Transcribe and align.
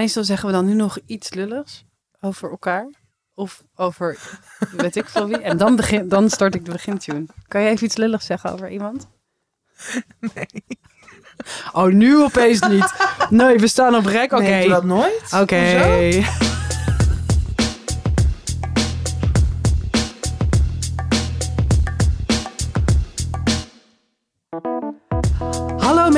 Meestal 0.00 0.24
zeggen 0.24 0.46
we 0.46 0.52
dan 0.52 0.66
nu 0.66 0.74
nog 0.74 0.98
iets 1.06 1.34
lulligs 1.34 1.84
over 2.20 2.50
elkaar. 2.50 2.88
Of 3.34 3.64
over 3.74 4.18
weet 4.76 4.96
ik 4.96 5.08
veel 5.08 5.26
wie. 5.26 5.38
En 5.38 5.56
dan, 5.56 5.76
begin, 5.76 6.08
dan 6.08 6.30
start 6.30 6.54
ik 6.54 6.64
de 6.64 6.70
begintune. 6.70 7.26
Kan 7.48 7.60
je 7.60 7.68
even 7.68 7.86
iets 7.86 7.96
lulligs 7.96 8.26
zeggen 8.26 8.52
over 8.52 8.70
iemand? 8.70 9.08
Nee. 10.34 10.46
Oh, 11.72 11.86
nu 11.86 12.22
opeens 12.22 12.60
niet. 12.60 12.94
Nee, 13.30 13.58
we 13.58 13.68
staan 13.68 13.94
op 13.94 14.04
rek. 14.04 14.32
Oké. 14.32 14.42
Nee, 14.42 14.56
ik 14.56 14.62
doe 14.62 14.72
dat 14.72 14.84
nooit. 14.84 15.32
Oké. 15.32 16.48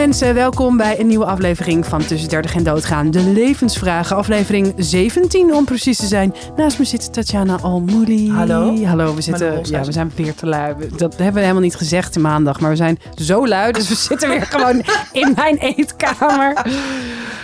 Mensen, 0.06 0.34
welkom 0.34 0.76
bij 0.76 1.00
een 1.00 1.06
nieuwe 1.06 1.24
aflevering 1.24 1.86
van 1.86 2.04
Tussen 2.04 2.28
30 2.28 2.54
en 2.54 2.62
Doodgaan. 2.62 3.10
De 3.10 3.20
levensvragen, 3.20 4.16
aflevering 4.16 4.74
17 4.76 5.54
om 5.54 5.64
precies 5.64 5.96
te 5.96 6.06
zijn. 6.06 6.34
Naast 6.56 6.78
me 6.78 6.84
zit 6.84 7.12
Tatjana 7.12 7.58
Almouli. 7.60 8.30
Hallo. 8.30 8.84
Hallo, 8.84 9.14
we 9.14 9.20
zitten, 9.20 9.60
ja, 9.62 9.84
we 9.84 9.92
zijn 9.92 10.12
weer 10.14 10.34
te 10.34 10.46
lui. 10.46 10.74
Dat 10.96 11.16
hebben 11.16 11.34
we 11.34 11.40
helemaal 11.40 11.62
niet 11.62 11.76
gezegd 11.76 12.18
maandag, 12.18 12.60
maar 12.60 12.70
we 12.70 12.76
zijn 12.76 12.98
zo 13.14 13.46
lui, 13.46 13.72
dus 13.72 13.88
we 13.88 13.94
zitten 13.94 14.28
weer 14.28 14.46
gewoon 14.46 14.82
in 15.22 15.32
mijn 15.36 15.56
eetkamer. 15.56 16.66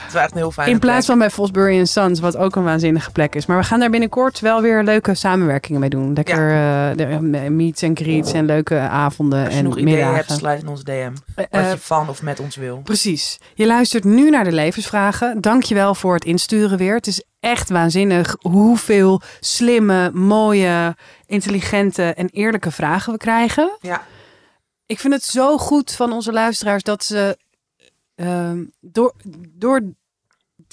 Het 0.09 0.17
is 0.17 0.23
echt 0.23 0.31
een 0.33 0.37
heel 0.39 0.51
fijn. 0.51 0.69
In 0.71 0.79
plaats 0.79 1.07
van 1.07 1.19
bij 1.19 1.31
Fosbury 1.31 1.85
Sons, 1.85 2.21
wat 2.21 2.37
ook 2.37 2.57
een 2.57 2.65
waanzinnige 2.65 3.11
plek 3.11 3.35
is. 3.35 3.47
Maar 3.47 3.57
we 3.59 3.65
gaan 3.65 3.81
daar 3.81 3.91
binnenkort 3.91 4.41
wel 4.41 4.63
weer 4.63 4.83
leuke 4.83 5.15
samenwerkingen 5.15 5.81
mee 5.81 5.89
doen. 5.91 6.13
Lekker 6.15 6.51
eh, 6.51 6.97
de- 6.97 7.39
eh, 7.39 7.51
meets 7.51 7.83
en 7.83 7.97
greets 7.97 8.33
en 8.33 8.45
leuke 8.45 8.79
avonden 8.79 9.45
Als 9.45 9.53
je 9.53 9.59
en 9.59 9.65
nog 9.65 9.73
ideeën 9.73 9.89
middagen. 9.95 10.15
hebt, 10.17 10.31
sluit 10.31 10.63
in 10.63 10.69
onze 10.69 10.85
DM. 10.85 10.91
Eh, 10.91 11.13
Wat 11.37 11.47
eh, 11.51 11.71
je 11.71 11.79
van 11.79 12.09
of 12.09 12.23
met 12.23 12.41
ons 12.41 12.57
wil. 12.57 12.81
Precies. 12.85 13.39
Je 13.55 13.67
luistert 13.67 14.05
nu 14.05 14.31
naar 14.31 14.45
de 14.45 14.53
levensvragen. 14.53 15.41
Dankjewel 15.41 15.95
voor 15.95 16.15
het 16.15 16.25
insturen 16.25 16.79
weer. 16.79 16.95
Het 16.95 17.07
is 17.07 17.23
echt 17.41 17.71
waanzinnig 17.71 18.37
hoeveel 18.41 19.21
slimme, 19.41 20.11
mooie, 20.13 20.97
intelligente 21.27 22.03
en 22.03 22.29
eerlijke 22.33 22.71
vragen 22.71 23.13
we 23.13 23.19
krijgen. 23.19 23.71
Ja. 23.81 24.03
Ik 24.87 24.99
vind 25.01 25.15
het 25.15 25.25
zo 25.25 25.59
goed 25.59 25.93
van 25.93 26.13
onze 26.13 26.33
luisteraars 26.33 26.83
dat 26.83 27.05
ze 27.05 27.37
ehm, 28.19 28.65
door, 28.81 29.13
door. 29.49 29.81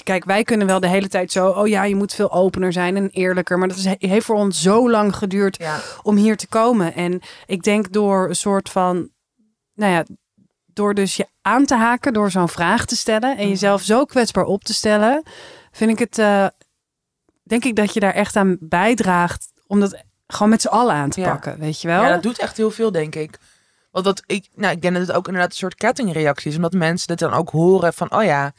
Kijk, 0.03 0.25
wij 0.25 0.43
kunnen 0.43 0.67
wel 0.67 0.79
de 0.79 0.87
hele 0.87 1.07
tijd 1.07 1.31
zo. 1.31 1.49
Oh 1.49 1.67
ja, 1.67 1.83
je 1.83 1.95
moet 1.95 2.13
veel 2.13 2.31
opener 2.31 2.73
zijn 2.73 2.95
en 2.95 3.09
eerlijker. 3.09 3.57
Maar 3.57 3.67
dat 3.67 3.77
is, 3.77 3.85
heeft 3.99 4.25
voor 4.25 4.35
ons 4.35 4.61
zo 4.61 4.89
lang 4.89 5.15
geduurd 5.15 5.57
Ja. 5.57 5.79
om 6.03 6.15
hier 6.15 6.37
te 6.37 6.47
komen. 6.47 6.93
En 6.93 7.21
ik 7.45 7.63
denk 7.63 7.91
door 7.91 8.29
een 8.29 8.35
soort 8.35 8.69
van, 8.69 9.09
nou 9.73 9.91
ja, 9.91 10.03
door 10.65 10.93
dus 10.93 11.15
je 11.15 11.27
aan 11.41 11.65
te 11.65 11.75
haken, 11.75 12.13
door 12.13 12.31
zo'n 12.31 12.49
vraag 12.49 12.85
te 12.85 12.95
stellen 12.95 13.29
en 13.31 13.37
Mhm. 13.41 13.47
jezelf 13.49 13.81
zo 13.81 14.05
kwetsbaar 14.05 14.45
op 14.45 14.63
te 14.63 14.73
stellen, 14.73 15.23
vind 15.71 15.91
ik 15.91 15.99
het, 15.99 16.17
eh, 16.19 16.47
denk 17.43 17.65
ik 17.65 17.75
dat 17.75 17.93
je 17.93 17.99
daar 17.99 18.13
echt 18.13 18.35
aan 18.35 18.57
bijdraagt 18.59 19.51
om 19.67 19.79
dat 19.79 20.03
gewoon 20.27 20.49
met 20.49 20.61
z'n 20.61 20.67
allen 20.67 20.93
aan 20.93 21.09
te 21.09 21.19
Ja. 21.21 21.31
pakken, 21.31 21.59
weet 21.59 21.81
je 21.81 21.87
wel? 21.87 22.01
ja, 22.01 22.09
dat 22.09 22.23
doet 22.23 22.39
echt 22.39 22.57
heel 22.57 22.71
veel, 22.71 22.91
denk 22.91 23.15
ik. 23.15 23.39
Want 23.95 24.07
dat 24.07 24.23
ik, 24.25 24.47
nou, 24.55 24.73
ik 24.73 24.81
denk 24.81 24.93
dat 24.95 25.07
het 25.07 25.15
ook 25.15 25.25
inderdaad 25.25 25.51
een 25.51 25.57
soort 25.57 25.75
kettingreactie 25.75 26.49
is. 26.49 26.55
Omdat 26.55 26.73
mensen 26.73 27.11
het 27.11 27.19
dan 27.19 27.33
ook 27.33 27.49
horen 27.49 27.93
van, 27.93 28.15
oh 28.15 28.23
ja, 28.23 28.53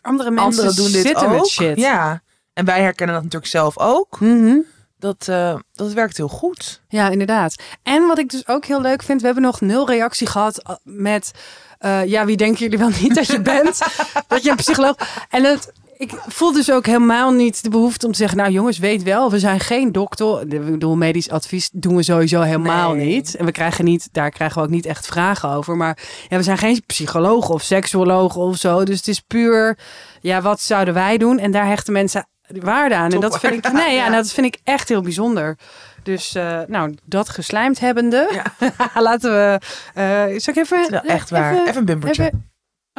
Andere 0.00 0.30
mensen 0.30 0.62
anderen 0.62 0.82
doen 0.82 0.92
dit 0.92 1.06
zitten 1.06 1.28
ook. 1.28 1.32
met 1.32 1.46
shit. 1.46 1.78
Ja. 1.78 2.22
En 2.52 2.64
wij 2.64 2.80
herkennen 2.80 3.14
dat 3.14 3.24
natuurlijk 3.24 3.50
zelf 3.50 3.78
ook. 3.78 4.20
Mhm. 4.20 4.56
Dat, 4.98 5.28
eh, 5.28 5.54
dat 5.72 5.92
werkt 5.92 6.16
heel 6.16 6.28
goed. 6.28 6.82
Ja, 6.88 7.08
inderdaad. 7.08 7.62
En 7.82 8.06
wat 8.06 8.18
ik 8.18 8.30
dus 8.30 8.48
ook 8.48 8.64
heel 8.64 8.80
leuk 8.80 9.02
vind, 9.02 9.20
we 9.20 9.26
hebben 9.26 9.44
nog 9.44 9.60
nul 9.60 9.86
reactie 9.86 10.26
gehad 10.26 10.62
eh, 10.62 10.74
met, 10.82 11.30
eh, 11.78 12.04
ja, 12.04 12.24
wie 12.24 12.36
denken 12.36 12.60
jullie 12.60 12.78
wel 12.78 12.90
niet 13.00 13.14
dat 13.14 13.26
je 13.26 13.40
bent? 13.40 13.78
dat 14.28 14.42
je 14.42 14.50
een 14.50 14.56
psycholoog. 14.56 14.96
En 15.30 15.44
het, 15.44 15.72
ik 16.00 16.10
voel 16.26 16.52
dus 16.52 16.70
ook 16.72 16.86
helemaal 16.86 17.30
niet 17.32 17.62
de 17.62 17.68
behoefte 17.70 18.06
om 18.06 18.12
te 18.12 18.18
zeggen, 18.18 18.38
nou 18.38 18.50
jongens, 18.50 18.78
weet 18.78 19.02
wel, 19.02 19.30
we 19.30 19.38
zijn 19.38 19.60
geen 19.60 19.92
dokter. 19.92 20.40
Ik 20.40 20.64
bedoel, 20.70 20.96
medisch 20.96 21.30
advies 21.30 21.70
doen 21.72 21.96
we 21.96 22.02
sowieso 22.02 22.40
helemaal 22.40 22.92
Nee. 22.94 23.06
niet. 23.06 23.34
En 23.36 23.44
we 23.44 23.52
krijgen 23.52 23.84
niet, 23.84 24.08
daar 24.12 24.30
krijgen 24.30 24.58
we 24.58 24.64
ook 24.64 24.70
niet 24.70 24.86
echt 24.86 25.06
vragen 25.06 25.48
over. 25.48 25.76
Maar 25.76 25.98
ja, 26.28 26.36
we 26.36 26.42
zijn 26.42 26.58
geen 26.58 26.82
psychologen 26.86 27.54
of 27.54 27.62
seksuologen 27.62 28.40
of 28.40 28.56
zo. 28.56 28.84
Dus 28.84 28.96
het 28.96 29.08
is 29.08 29.20
puur, 29.20 29.78
ja, 30.20 30.40
wat 30.42 30.60
zouden 30.60 30.94
wij 30.94 31.18
doen? 31.18 31.38
En 31.38 31.50
daar 31.50 31.66
hechten 31.66 31.92
mensen 31.92 32.26
waarde 32.48 32.94
aan. 32.94 33.12
En 33.12 33.20
dat 33.20 33.38
vind 33.40 33.52
ik, 33.64 33.72
nee, 33.72 33.94
ja, 33.94 34.04
ja. 34.06 34.10
dat 34.10 34.32
vind 34.32 34.46
ik 34.46 34.58
echt 34.64 34.88
heel 34.88 35.02
bijzonder. 35.02 35.58
Dus, 36.02 36.34
eh, 36.34 36.58
nou, 36.66 36.94
dat 37.04 37.28
geslijmd 37.28 37.80
hebbende. 37.80 38.30
Laten 38.94 39.30
we. 39.32 39.60
eh 39.94 40.38
zal 40.38 40.54
ik 40.54 40.56
even. 40.56 41.02
Echt 41.04 41.30
waar. 41.30 41.54
Even, 41.66 41.76
een 41.76 41.84
bumpertje. 41.84 42.22
even- 42.26 42.49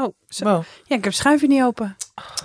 oh, 0.04 0.14
zo. 0.28 0.44
Wow, 0.46 0.64
ja, 0.84 0.96
ik 0.96 1.04
heb 1.04 1.14
schuifje 1.14 1.48
niet 1.48 1.64
open. 1.64 1.96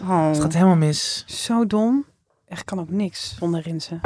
Oh, 0.02 0.28
het 0.28 0.40
gaat 0.40 0.52
helemaal 0.52 0.76
mis. 0.76 1.24
zo 1.26 1.66
dom. 1.66 2.04
Echt 2.48 2.64
kan 2.64 2.80
ook 2.80 2.90
niks 2.90 3.36
zonder 3.38 3.60
rinsen. 3.60 4.00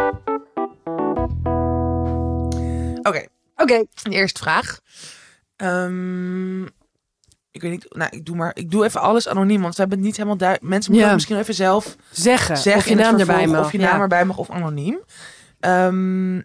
Oké, 3.02 3.26
Oké. 3.56 3.84
de 4.02 4.10
eerste 4.10 4.40
vraag. 4.40 4.80
Ehm, 5.56 6.62
ik 7.50 7.60
weet 7.62 7.70
niet, 7.70 7.86
nou, 7.94 8.10
ik 8.16 8.24
doe 8.26 8.36
maar, 8.36 8.50
ik 8.54 8.70
doe 8.70 8.84
even 8.84 9.00
alles 9.00 9.28
anoniem, 9.28 9.60
want 9.62 9.74
we 9.74 9.80
hebben 9.80 9.98
het 9.98 10.06
niet 10.06 10.16
helemaal 10.16 10.38
duidelijk. 10.38 10.68
Mensen 10.70 10.90
moeten 10.90 11.08
Ja. 11.08 11.14
misschien 11.14 11.36
even 11.38 11.54
zelf 11.54 11.96
Zeggen. 12.10 12.56
zeggen 12.56 12.82
of 12.82 12.88
je 12.88 12.94
naam 12.94 13.18
erbij 13.18 13.46
mag. 13.46 13.64
Of 13.64 13.72
je 13.72 13.78
Ja. 13.78 13.90
naam 13.90 14.00
erbij 14.00 14.24
mag 14.24 14.36
of 14.36 14.50
anoniem. 14.50 14.98
Ehm, 15.60 16.40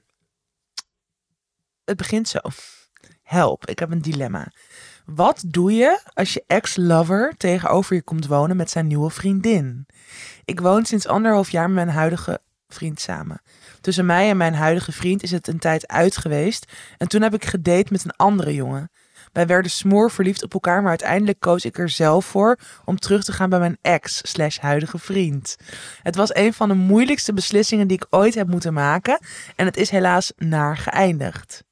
het 1.85 1.97
begint 1.97 2.27
zo. 2.27 2.39
Help, 3.23 3.65
ik 3.65 3.79
heb 3.79 3.91
een 3.91 4.01
dilemma. 4.01 4.51
Wat 5.05 5.43
doe 5.47 5.73
je 5.73 6.01
als 6.13 6.33
je 6.33 6.43
ex-lover 6.47 7.33
tegenover 7.37 7.95
je 7.95 8.01
komt 8.01 8.27
wonen 8.27 8.55
met 8.55 8.69
zijn 8.69 8.87
nieuwe 8.87 9.09
vriendin? 9.09 9.85
Ik 10.45 10.59
woon 10.59 10.85
sinds 10.85 11.07
anderhalf 11.07 11.49
jaar 11.49 11.65
met 11.65 11.85
mijn 11.85 11.97
huidige 11.97 12.39
vriend 12.67 12.99
samen. 12.99 13.41
Tussen 13.81 14.05
mij 14.05 14.29
en 14.29 14.37
mijn 14.37 14.53
huidige 14.53 14.91
vriend 14.91 15.23
is 15.23 15.31
het 15.31 15.47
een 15.47 15.59
tijd 15.59 15.87
uit 15.87 16.17
geweest. 16.17 16.71
En 16.97 17.07
toen 17.07 17.21
heb 17.21 17.33
ik 17.33 17.45
gedate 17.45 17.91
met 17.91 18.03
een 18.03 18.15
andere 18.15 18.53
jongen. 18.53 18.89
Wij 19.31 19.47
werden 19.47 19.71
smoor 19.71 20.11
verliefd 20.11 20.43
op 20.43 20.53
elkaar, 20.53 20.81
maar 20.81 20.89
uiteindelijk 20.89 21.39
koos 21.39 21.65
ik 21.65 21.77
er 21.77 21.89
zelf 21.89 22.25
voor 22.25 22.59
om 22.85 22.99
terug 22.99 23.23
te 23.23 23.31
gaan 23.31 23.49
bij 23.49 23.59
mijn 23.59 23.77
ex 23.81 24.21
slash 24.23 24.57
huidige 24.57 24.97
vriend. 24.97 25.55
Het 26.01 26.15
was 26.15 26.35
een 26.35 26.53
van 26.53 26.67
de 26.69 26.75
moeilijkste 26.75 27.33
beslissingen 27.33 27.87
die 27.87 27.97
ik 27.97 28.07
ooit 28.09 28.35
heb 28.35 28.47
moeten 28.47 28.73
maken. 28.73 29.19
En 29.55 29.65
het 29.65 29.77
is 29.77 29.89
helaas 29.89 30.33
naar 30.37 30.77
geëindigd. 30.77 31.64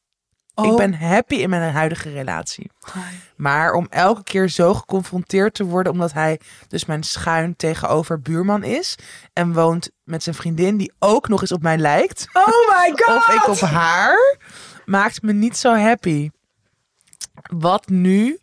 Oh. 0.55 0.65
Ik 0.65 0.77
ben 0.77 0.93
happy 0.93 1.35
in 1.35 1.49
mijn 1.49 1.73
huidige 1.73 2.09
relatie. 2.09 2.71
Maar 3.35 3.73
om 3.73 3.87
elke 3.89 4.23
keer 4.23 4.49
zo 4.49 4.73
geconfronteerd 4.73 5.53
te 5.53 5.63
worden, 5.63 5.91
omdat 5.91 6.13
hij 6.13 6.39
dus 6.67 6.85
mijn 6.85 7.03
schuin 7.03 7.55
tegenover 7.55 8.21
buurman 8.21 8.63
is. 8.63 8.95
En 9.33 9.53
woont 9.53 9.89
met 10.03 10.23
zijn 10.23 10.35
vriendin, 10.35 10.77
die 10.77 10.93
ook 10.99 11.27
nog 11.27 11.41
eens 11.41 11.51
op 11.51 11.61
mij 11.61 11.77
lijkt. 11.77 12.27
Oh 12.33 12.47
my 12.69 12.93
god! 13.03 13.17
Of 13.17 13.29
ik 13.29 13.47
op 13.47 13.59
haar, 13.59 14.37
maakt 14.85 15.21
me 15.21 15.33
niet 15.33 15.57
zo 15.57 15.75
happy. 15.75 16.29
Wat 17.41 17.87
nu? 17.87 18.39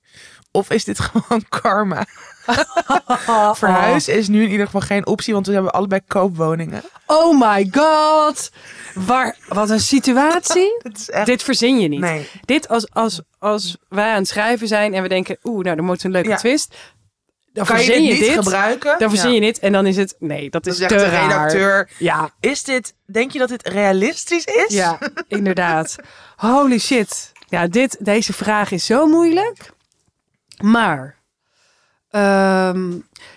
Of 0.50 0.70
is 0.70 0.84
dit 0.84 1.00
gewoon 1.10 1.44
karma? 1.48 2.06
Verhuizen 3.54 4.14
is 4.14 4.28
nu 4.28 4.42
in 4.42 4.50
ieder 4.50 4.66
geval 4.66 4.80
geen 4.80 5.06
optie, 5.06 5.34
want 5.34 5.46
we 5.46 5.52
hebben 5.52 5.72
allebei 5.72 6.00
koopwoningen. 6.06 6.82
Oh 7.06 7.40
my 7.40 7.68
god! 7.72 8.50
Waar, 8.94 9.36
wat 9.48 9.70
een 9.70 9.80
situatie. 9.80 10.76
Het 10.82 10.98
is 10.98 11.10
echt... 11.10 11.26
Dit 11.26 11.42
verzin 11.42 11.80
je 11.80 11.88
niet. 11.88 12.00
Nee. 12.00 12.28
Dit 12.44 12.68
als, 12.68 12.90
als, 12.92 13.20
als 13.38 13.76
wij 13.88 14.10
aan 14.10 14.18
het 14.18 14.28
schrijven 14.28 14.68
zijn 14.68 14.94
en 14.94 15.02
we 15.02 15.08
denken, 15.08 15.36
oeh, 15.42 15.64
nou, 15.64 15.76
dan 15.76 15.84
moet 15.84 16.04
een 16.04 16.10
leuke 16.10 16.28
Ja. 16.28 16.36
twist. 16.36 16.74
Dan 17.52 17.64
Kan 17.66 17.78
je 17.78 17.84
verzin 17.84 18.02
dit 18.02 18.12
je 18.12 18.18
niet 18.24 18.34
dit. 18.34 18.38
gebruiken? 18.44 18.98
Dan 18.98 19.08
verzin 19.10 19.28
Ja. 19.28 19.34
je 19.34 19.40
dit 19.40 19.58
en 19.58 19.72
dan 19.72 19.86
is 19.86 19.96
het, 19.96 20.14
nee, 20.18 20.50
dat 20.50 20.64
Dan 20.64 20.72
is 20.72 20.78
zegt 20.78 20.90
te 20.92 20.96
de 20.98 21.04
raar. 21.08 21.22
redacteur, 21.28 21.90
Ja, 21.98 22.30
is 22.40 22.62
dit, 22.64 22.94
denk 23.06 23.30
je 23.32 23.38
dat 23.38 23.48
dit 23.48 23.68
realistisch 23.68 24.44
is? 24.44 24.74
ja, 24.74 24.98
inderdaad. 25.28 25.96
Holy 26.36 26.78
shit. 26.78 27.32
Ja, 27.48 27.66
dit, 27.66 27.96
deze 28.00 28.32
vraag 28.32 28.70
is 28.70 28.86
zo 28.86 29.06
moeilijk. 29.06 29.70
Maar, 30.62 31.16
ehm, 32.10 32.90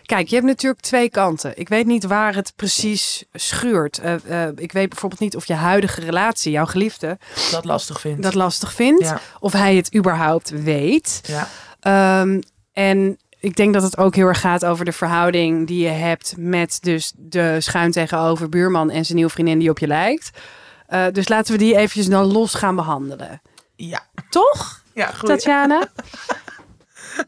kijk, 0.06 0.28
je 0.28 0.36
hebt 0.36 0.48
natuurlijk 0.48 0.82
twee 0.82 1.10
kanten. 1.10 1.58
Ik 1.60 1.70
weet 1.70 1.86
niet 1.86 2.04
waar 2.04 2.36
het 2.36 2.54
precies 2.56 3.24
schuurt. 3.34 3.98
Eh, 4.00 4.46
eh, 4.48 4.52
ik 4.56 4.72
weet 4.72 4.90
bijvoorbeeld 4.90 5.22
niet 5.22 5.36
of 5.36 5.46
je 5.46 5.54
huidige 5.54 6.02
relatie, 6.02 6.52
jouw 6.52 6.66
geliefde, 6.66 7.18
Dat 7.52 7.66
lastig 7.66 8.00
vindt. 8.00 8.24
dat 8.24 8.34
lastig 8.34 8.74
vindt. 8.74 9.04
Ja. 9.04 9.20
Of 9.40 9.54
hij 9.54 9.76
het 9.76 9.96
überhaupt 9.96 10.50
weet. 10.50 11.22
Ja. 11.24 11.48
Ehm, 11.80 12.42
en 12.74 13.18
ik 13.40 13.56
denk 13.56 13.74
dat 13.74 13.84
het 13.84 13.98
ook 13.98 14.16
heel 14.16 14.28
erg 14.28 14.40
gaat 14.40 14.66
over 14.66 14.86
de 14.86 14.92
verhouding 14.92 15.68
die 15.68 15.84
je 15.84 15.90
hebt 15.90 16.34
met 16.38 16.78
dus 16.82 17.14
de 17.16 17.62
schuin 17.62 17.92
tegenover 17.92 18.50
buurman 18.50 18.90
en 18.90 19.04
zijn 19.06 19.18
nieuwe 19.18 19.32
vriendin 19.32 19.60
die 19.60 19.70
op 19.70 19.80
je 19.80 19.88
lijkt. 19.88 20.30
Eh, 20.88 21.06
dus 21.12 21.28
laten 21.28 21.52
we 21.52 21.58
die 21.58 21.76
eventjes 21.76 22.08
dan 22.08 22.26
los 22.32 22.54
gaan 22.54 22.76
behandelen. 22.76 23.42
Ja. 23.76 24.02
Toch, 24.30 24.82
Ja, 24.94 25.06
goed. 25.08 25.28
Tatjana? 25.30 25.88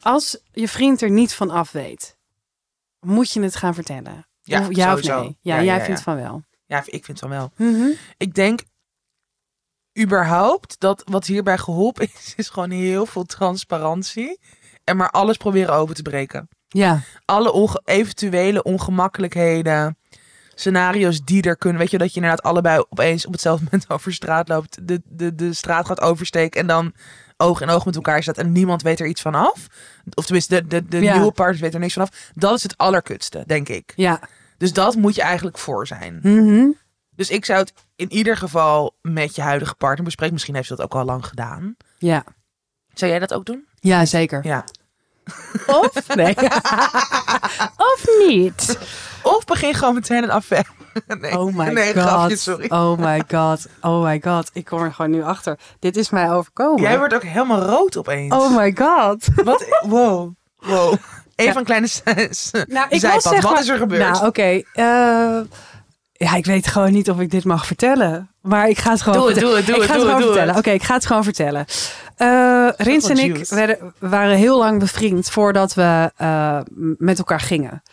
Als 0.01 0.39
je 0.51 0.67
vriend 0.67 1.01
er 1.01 1.09
niet 1.09 1.33
van 1.33 1.49
af 1.49 1.71
weet, 1.71 2.17
moet 2.99 3.31
je 3.31 3.41
het 3.41 3.55
gaan 3.55 3.73
vertellen. 3.73 4.27
Ja, 4.41 4.59
Of 4.61 4.75
ja 4.75 4.93
of 4.93 5.03
nee? 5.03 5.37
Ja, 5.41 5.55
Ja, 5.55 5.63
jij 5.63 5.77
ja, 5.77 5.83
vindt 5.85 6.01
van 6.01 6.15
wel. 6.15 6.43
Ja, 6.65 6.83
ik 6.85 7.05
vind 7.05 7.19
van 7.19 7.29
wel. 7.29 7.51
Mhm. 7.57 7.87
Ik 8.17 8.33
denk 8.33 8.59
überhaupt 9.99 10.75
dat 10.79 11.03
wat 11.05 11.25
hierbij 11.25 11.57
geholpen 11.57 12.07
is, 12.17 12.33
is 12.35 12.49
gewoon 12.49 12.71
heel 12.71 13.05
veel 13.05 13.23
transparantie. 13.23 14.39
En 14.83 14.97
maar 14.97 15.09
alles 15.09 15.37
proberen 15.37 15.73
open 15.73 15.95
te 15.95 16.01
breken. 16.01 16.47
Ja. 16.67 17.01
Alle 17.25 17.51
onge- 17.51 17.81
eventuele 17.85 18.63
ongemakkelijkheden, 18.63 19.97
scenario's 20.55 21.21
die 21.23 21.41
er 21.43 21.57
kunnen. 21.57 21.79
Weet 21.79 21.91
je, 21.91 21.97
dat 21.97 22.09
je 22.09 22.15
inderdaad 22.15 22.43
allebei 22.43 22.83
opeens 22.89 23.25
op 23.25 23.31
hetzelfde 23.31 23.63
moment 23.71 23.89
over 23.89 24.13
straat 24.13 24.47
loopt, 24.47 24.87
de, 24.87 25.01
de, 25.05 25.35
de 25.35 25.53
straat 25.53 25.85
gaat 25.85 26.01
oversteken 26.01 26.61
en 26.61 26.67
dan 26.67 26.93
oog 27.37 27.61
in 27.61 27.69
oog 27.69 27.85
met 27.85 27.95
elkaar 27.95 28.21
staat 28.23 28.37
en 28.37 28.51
niemand 28.51 28.81
weet 28.81 28.99
er 28.99 29.07
iets 29.07 29.21
van 29.21 29.35
af. 29.35 29.67
Of 30.13 30.23
tenminste, 30.25 30.55
de, 30.55 30.67
de, 30.67 30.87
de 30.87 30.99
Ja. 31.01 31.15
nieuwe 31.15 31.31
partners 31.31 31.59
weten 31.59 31.75
er 31.75 31.81
niks 31.81 31.93
van 31.93 32.01
af. 32.03 32.31
Dat 32.33 32.53
is 32.55 32.63
het 32.63 32.77
allerkutste, 32.77 33.43
denk 33.47 33.69
ik. 33.69 33.93
Ja. 33.95 34.19
Dus 34.57 34.73
dat 34.73 34.95
moet 34.95 35.15
je 35.15 35.21
eigenlijk 35.21 35.57
voor 35.57 35.87
zijn. 35.87 36.19
Mhm. 36.23 36.67
Dus 37.15 37.29
ik 37.29 37.45
zou 37.45 37.59
het 37.59 37.73
in 37.95 38.11
ieder 38.11 38.37
geval 38.37 38.95
met 39.01 39.35
je 39.35 39.41
huidige 39.41 39.75
partner 39.75 40.03
bespreken. 40.03 40.33
Misschien 40.33 40.55
heeft 40.55 40.67
ze 40.67 40.75
dat 40.75 40.85
ook 40.85 40.95
al 40.95 41.05
lang 41.05 41.25
gedaan. 41.25 41.75
Ja. 41.97 42.23
Zou 42.93 43.11
jij 43.11 43.19
dat 43.19 43.33
ook 43.33 43.45
doen? 43.45 43.65
Ja, 43.79 44.05
zeker. 44.05 44.45
Ja. 44.45 44.63
Of? 45.67 46.15
Nee. 46.15 46.35
of 47.93 48.05
niet? 48.27 48.77
Of 49.25 49.45
begin 49.45 49.73
gewoon 49.73 49.93
meteen 49.93 50.23
een 50.23 50.31
affaire. 50.31 50.67
Nee, 51.19 51.39
Oh 51.39 51.55
my 51.55 51.65
nee, 51.65 51.93
god. 51.93 52.01
grapje, 52.03 52.35
sorry. 52.35 52.65
Oh 52.69 52.97
my 52.99 53.23
god. 53.27 53.67
Oh 53.81 54.03
my 54.03 54.21
god. 54.23 54.49
Ik 54.53 54.65
kom 54.65 54.81
er 54.81 54.93
gewoon 54.93 55.11
nu 55.11 55.23
achter. 55.23 55.57
Dit 55.79 55.97
is 55.97 56.09
mij 56.09 56.31
overkomen. 56.31 56.81
Jij 56.81 56.97
wordt 56.97 57.13
ook 57.13 57.23
helemaal 57.23 57.61
rood 57.61 57.97
opeens. 57.97 58.33
Oh 58.35 58.55
my 58.57 58.75
god. 58.77 59.27
Wat? 59.43 59.65
Wow. 59.81 60.33
Wow. 60.59 60.93
Even 61.35 61.53
Ja. 61.53 61.59
een 61.59 61.65
kleine 61.65 61.87
Nou, 62.67 62.85
ik 62.89 62.99
zijpad. 62.99 63.21
zeg 63.23 63.41
Wat 63.41 63.59
is 63.59 63.67
er 63.67 63.77
gebeurd? 63.77 64.11
Nou, 64.11 64.25
oké. 64.25 64.41
eh, 64.73 65.39
ja, 66.17 66.35
ik 66.35 66.45
weet 66.45 66.67
gewoon 66.67 66.91
niet 66.91 67.09
of 67.09 67.19
ik 67.19 67.31
dit 67.31 67.43
mag 67.43 67.65
vertellen. 67.65 68.29
Maar 68.41 68.69
ik 68.69 68.77
ga 68.77 68.91
het 68.91 69.01
gewoon 69.01 69.17
Doe 69.19 69.27
het, 69.29 69.37
vertellen. 69.37 69.65
doe 69.65 69.65
het, 69.65 69.75
doe 69.75 69.75
ik 69.75 69.81
het, 69.81 69.91
ga 69.91 69.97
doe 69.97 70.03
het 70.05 70.11
gewoon 70.15 70.27
doe 70.27 70.31
vertellen. 70.37 70.59
Oké, 70.59 70.69
ik 70.71 70.83
ga 70.83 70.93
het 70.93 71.05
gewoon 71.05 71.23
vertellen. 71.23 71.65
Eh 72.15 72.67
Rins 72.77 73.09
en 73.09 73.17
ik 73.17 73.45
werden, 73.47 73.93
waren 73.99 74.35
heel 74.35 74.57
lang 74.57 74.79
bevriend 74.79 75.29
voordat 75.29 75.73
we 75.73 76.11
eh, 76.15 76.59
met 76.97 77.17
elkaar 77.17 77.39
gingen. 77.39 77.83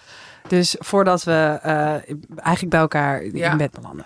Dus 0.53 0.77
voordat 0.79 1.25
we 1.25 1.59
eh, 1.63 1.89
eigenlijk 2.37 2.69
bij 2.69 2.81
elkaar 2.81 3.25
Ja. 3.25 3.51
in 3.51 3.57
bed 3.57 3.71
belanden. 3.71 4.05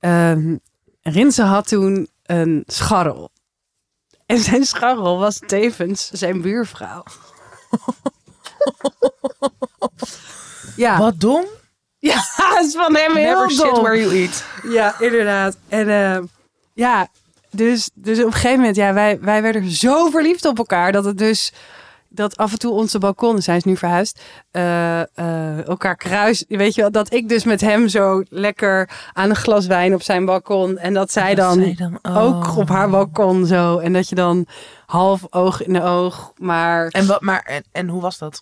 Ehm 0.00 0.56
Rinse 1.02 1.42
had 1.42 1.68
toen 1.68 2.08
een 2.22 2.62
scharrel. 2.66 3.30
En 4.26 4.38
zijn 4.38 4.64
scharrel 4.64 5.18
was 5.18 5.40
tevens 5.46 6.10
zijn 6.10 6.40
buurvrouw. 6.40 7.02
ja. 10.76 10.98
Wat 10.98 11.20
dom. 11.20 11.44
Ja, 11.98 12.16
het 12.36 12.66
is 12.66 12.74
van 12.74 12.96
hem 12.96 13.16
heel 13.16 13.40
Never 13.40 13.50
shit 13.50 13.78
where 13.78 14.00
you 14.00 14.20
eat. 14.20 14.44
Ja, 14.62 15.00
inderdaad. 15.00 15.56
En 15.68 15.88
eh, 15.88 16.22
ja, 16.72 17.08
dus, 17.50 17.90
dus 17.94 18.18
op 18.18 18.26
een 18.26 18.32
gegeven 18.32 18.58
moment, 18.58 18.76
ja, 18.76 18.92
wij, 18.92 19.20
wij 19.20 19.42
werden 19.42 19.70
zo 19.70 20.10
verliefd 20.10 20.44
op 20.44 20.58
elkaar 20.58 20.92
dat 20.92 21.04
het 21.04 21.18
dus 21.18 21.52
dat 22.14 22.36
af 22.36 22.52
en 22.52 22.58
toe 22.58 22.72
onze 22.72 22.98
balkonnen, 22.98 23.42
zijn 23.42 23.56
is 23.56 23.64
nu 23.64 23.76
verhuisd, 23.76 24.22
eh, 24.50 25.00
eh, 25.00 25.66
elkaar 25.66 25.96
kruis. 25.96 26.44
Weet 26.48 26.74
je 26.74 26.80
wel, 26.80 26.90
dat 26.90 27.12
ik 27.12 27.28
dus 27.28 27.44
met 27.44 27.60
hem 27.60 27.88
zo 27.88 28.22
lekker 28.28 28.90
aan 29.12 29.30
een 29.30 29.36
glas 29.36 29.66
wijn 29.66 29.94
op 29.94 30.02
zijn 30.02 30.24
balkon 30.24 30.78
en 30.78 30.94
dat 30.94 31.12
zij 31.12 31.34
dan, 31.34 31.54
zij 31.54 31.74
dan 31.74 31.98
ook 32.02 32.44
oh. 32.44 32.56
op 32.58 32.68
haar 32.68 32.90
balkon 32.90 33.46
zo 33.46 33.78
en 33.78 33.92
dat 33.92 34.08
je 34.08 34.14
dan 34.14 34.46
half 34.86 35.26
oog 35.30 35.62
in 35.62 35.72
de 35.72 35.82
oog, 35.82 36.32
maar 36.36 36.88
En, 36.88 37.06
wat, 37.06 37.20
maar, 37.20 37.42
en, 37.42 37.64
en 37.72 37.88
hoe 37.88 38.00
was 38.00 38.18
dat? 38.18 38.40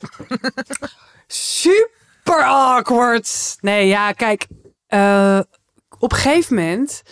super 1.27 2.45
awkward. 2.45 3.57
Nee, 3.61 3.87
ja, 3.87 4.13
kijk. 4.13 4.47
eh, 4.87 5.41
op 5.99 6.13
een 6.13 6.19
gegeven 6.19 6.55
moment 6.57 7.03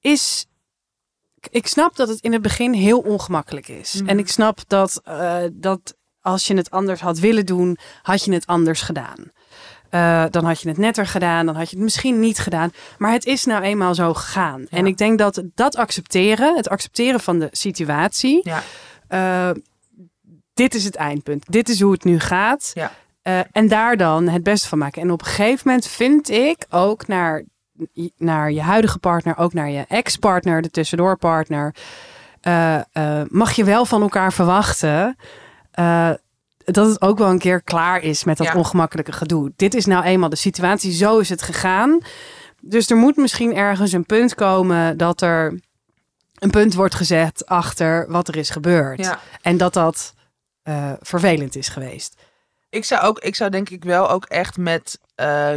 is... 0.00 0.44
Ik 1.50 1.66
snap 1.66 1.96
dat 1.96 2.08
het 2.08 2.20
in 2.20 2.32
het 2.32 2.42
begin 2.42 2.72
heel 2.72 2.98
ongemakkelijk 2.98 3.68
is. 3.68 3.94
Mhm. 3.94 4.08
En 4.08 4.18
ik 4.18 4.28
snap 4.28 4.58
dat, 4.66 5.00
eh, 5.04 5.38
dat 5.52 5.94
als 6.20 6.46
je 6.46 6.54
het 6.56 6.70
anders 6.70 7.00
had 7.00 7.18
willen 7.18 7.46
doen, 7.46 7.76
had 8.02 8.24
je 8.24 8.32
het 8.32 8.46
anders 8.46 8.80
gedaan. 8.82 9.32
Eh, 9.90 10.24
dan 10.30 10.44
had 10.44 10.60
je 10.60 10.68
het 10.68 10.78
netter 10.78 11.06
gedaan, 11.06 11.46
dan 11.46 11.54
had 11.56 11.70
je 11.70 11.74
het 11.76 11.84
misschien 11.84 12.20
niet 12.20 12.38
gedaan. 12.38 12.70
Maar 12.98 13.12
het 13.12 13.24
is 13.24 13.44
nou 13.44 13.62
eenmaal 13.62 13.94
zo 13.94 14.14
gegaan. 14.14 14.66
En 14.70 14.86
ik 14.86 14.96
denk 14.96 15.18
dat 15.18 15.42
dat 15.54 15.76
accepteren, 15.76 16.56
het 16.56 16.68
accepteren 16.68 17.20
van 17.20 17.38
de 17.38 17.48
situatie, 17.50 18.40
Ja. 18.42 18.62
eh, 19.08 19.50
dit 20.54 20.74
is 20.74 20.84
het 20.84 20.94
eindpunt. 20.96 21.44
Dit 21.48 21.68
is 21.68 21.80
hoe 21.80 21.92
het 21.92 22.04
nu 22.04 22.18
gaat. 22.20 22.70
Ja. 22.74 22.92
En 23.52 23.68
daar 23.68 23.96
dan 23.96 24.28
het 24.28 24.42
beste 24.42 24.68
van 24.68 24.78
maken. 24.78 25.02
En 25.02 25.10
op 25.10 25.20
een 25.20 25.26
gegeven 25.26 25.62
moment 25.64 25.86
vind 25.86 26.30
ik 26.30 26.66
ook 26.68 27.06
naar, 27.06 27.44
naar 28.16 28.50
je 28.52 28.62
huidige 28.62 28.98
partner, 28.98 29.36
ook 29.38 29.52
naar 29.52 29.70
je 29.70 29.84
ex-partner, 29.88 30.62
de 30.62 30.70
tussendoorpartner, 30.70 31.74
eh, 32.40 32.80
mag 33.28 33.52
je 33.52 33.64
wel 33.64 33.84
van 33.84 34.02
elkaar 34.02 34.32
verwachten 34.32 35.16
eh, 35.70 36.10
dat 36.64 36.88
het 36.88 37.00
ook 37.02 37.18
wel 37.18 37.30
een 37.30 37.38
keer 37.38 37.62
klaar 37.62 38.02
is 38.02 38.24
met 38.24 38.36
dat 38.36 38.46
Ja. 38.46 38.54
ongemakkelijke 38.54 39.12
gedoe. 39.12 39.52
Dit 39.56 39.74
is 39.74 39.86
nou 39.86 40.04
eenmaal 40.04 40.28
de 40.28 40.36
situatie, 40.36 40.92
zo 40.92 41.18
is 41.18 41.28
het 41.28 41.42
gegaan. 41.42 41.98
Dus 42.60 42.90
er 42.90 42.96
moet 42.96 43.16
misschien 43.16 43.56
ergens 43.56 43.92
een 43.92 44.06
punt 44.06 44.34
komen 44.34 44.96
dat 44.96 45.20
er 45.20 45.60
een 46.38 46.50
punt 46.50 46.74
wordt 46.74 46.94
gezet 46.94 47.46
achter 47.46 48.06
wat 48.08 48.28
er 48.28 48.36
is 48.36 48.50
gebeurd. 48.50 48.98
Ja. 49.04 49.20
En 49.42 49.56
dat 49.56 49.72
dat 49.72 50.14
vervelend 51.00 51.56
is 51.56 51.68
geweest. 51.68 52.16
Ik 52.68 52.84
zou 52.84 53.02
ook, 53.02 53.18
ik 53.18 53.34
zou 53.34 53.50
denk 53.50 53.68
ik 53.70 53.84
wel 53.84 54.10
ook 54.10 54.24
echt 54.24 54.56
met 54.56 54.98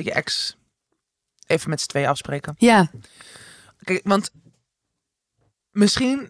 je 0.04 0.12
ex 0.14 0.58
even 1.54 1.70
met 1.70 1.82
z'n 1.82 1.88
tweeën 1.88 2.08
afspreken. 2.08 2.56
Ja, 2.58 2.90
Kijk, 3.84 4.02
want 4.04 4.32
misschien 5.72 6.30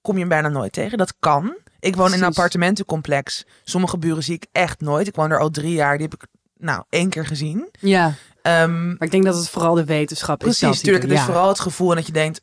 kom 0.00 0.14
je 0.14 0.20
hem 0.20 0.28
bijna 0.28 0.48
nooit 0.48 0.72
tegen. 0.72 0.98
Dat 0.98 1.14
kan. 1.18 1.56
Ik 1.80 1.96
woon 1.96 2.12
in 2.12 2.18
een 2.18 2.24
appartementencomplex. 2.28 3.44
Sommige 3.64 3.98
buren 3.98 4.22
zie 4.22 4.34
ik 4.34 4.46
echt 4.52 4.80
nooit. 4.80 5.06
Ik 5.06 5.14
woon 5.14 5.30
er 5.30 5.38
al 5.40 5.50
drie 5.50 5.72
jaar. 5.72 5.98
Die 5.98 6.08
heb 6.10 6.22
ik 6.22 6.28
nou 6.56 6.84
één 6.88 7.08
keer 7.08 7.26
gezien. 7.26 7.68
ja. 7.80 8.14
Ehm, 8.42 8.86
Maar 8.88 9.02
ik 9.02 9.10
denk 9.10 9.24
dat 9.24 9.36
het 9.36 9.48
vooral 9.48 9.74
de 9.74 9.84
wetenschap 9.84 10.44
is. 10.44 10.58
precies, 10.58 10.76
natuurlijk. 10.76 11.04
Het 11.04 11.12
is 11.12 11.20
vooral 11.24 11.48
het 11.48 11.60
gevoel 11.60 11.90
en 11.90 11.96
dat 11.96 12.06
je 12.06 12.12
denkt... 12.12 12.40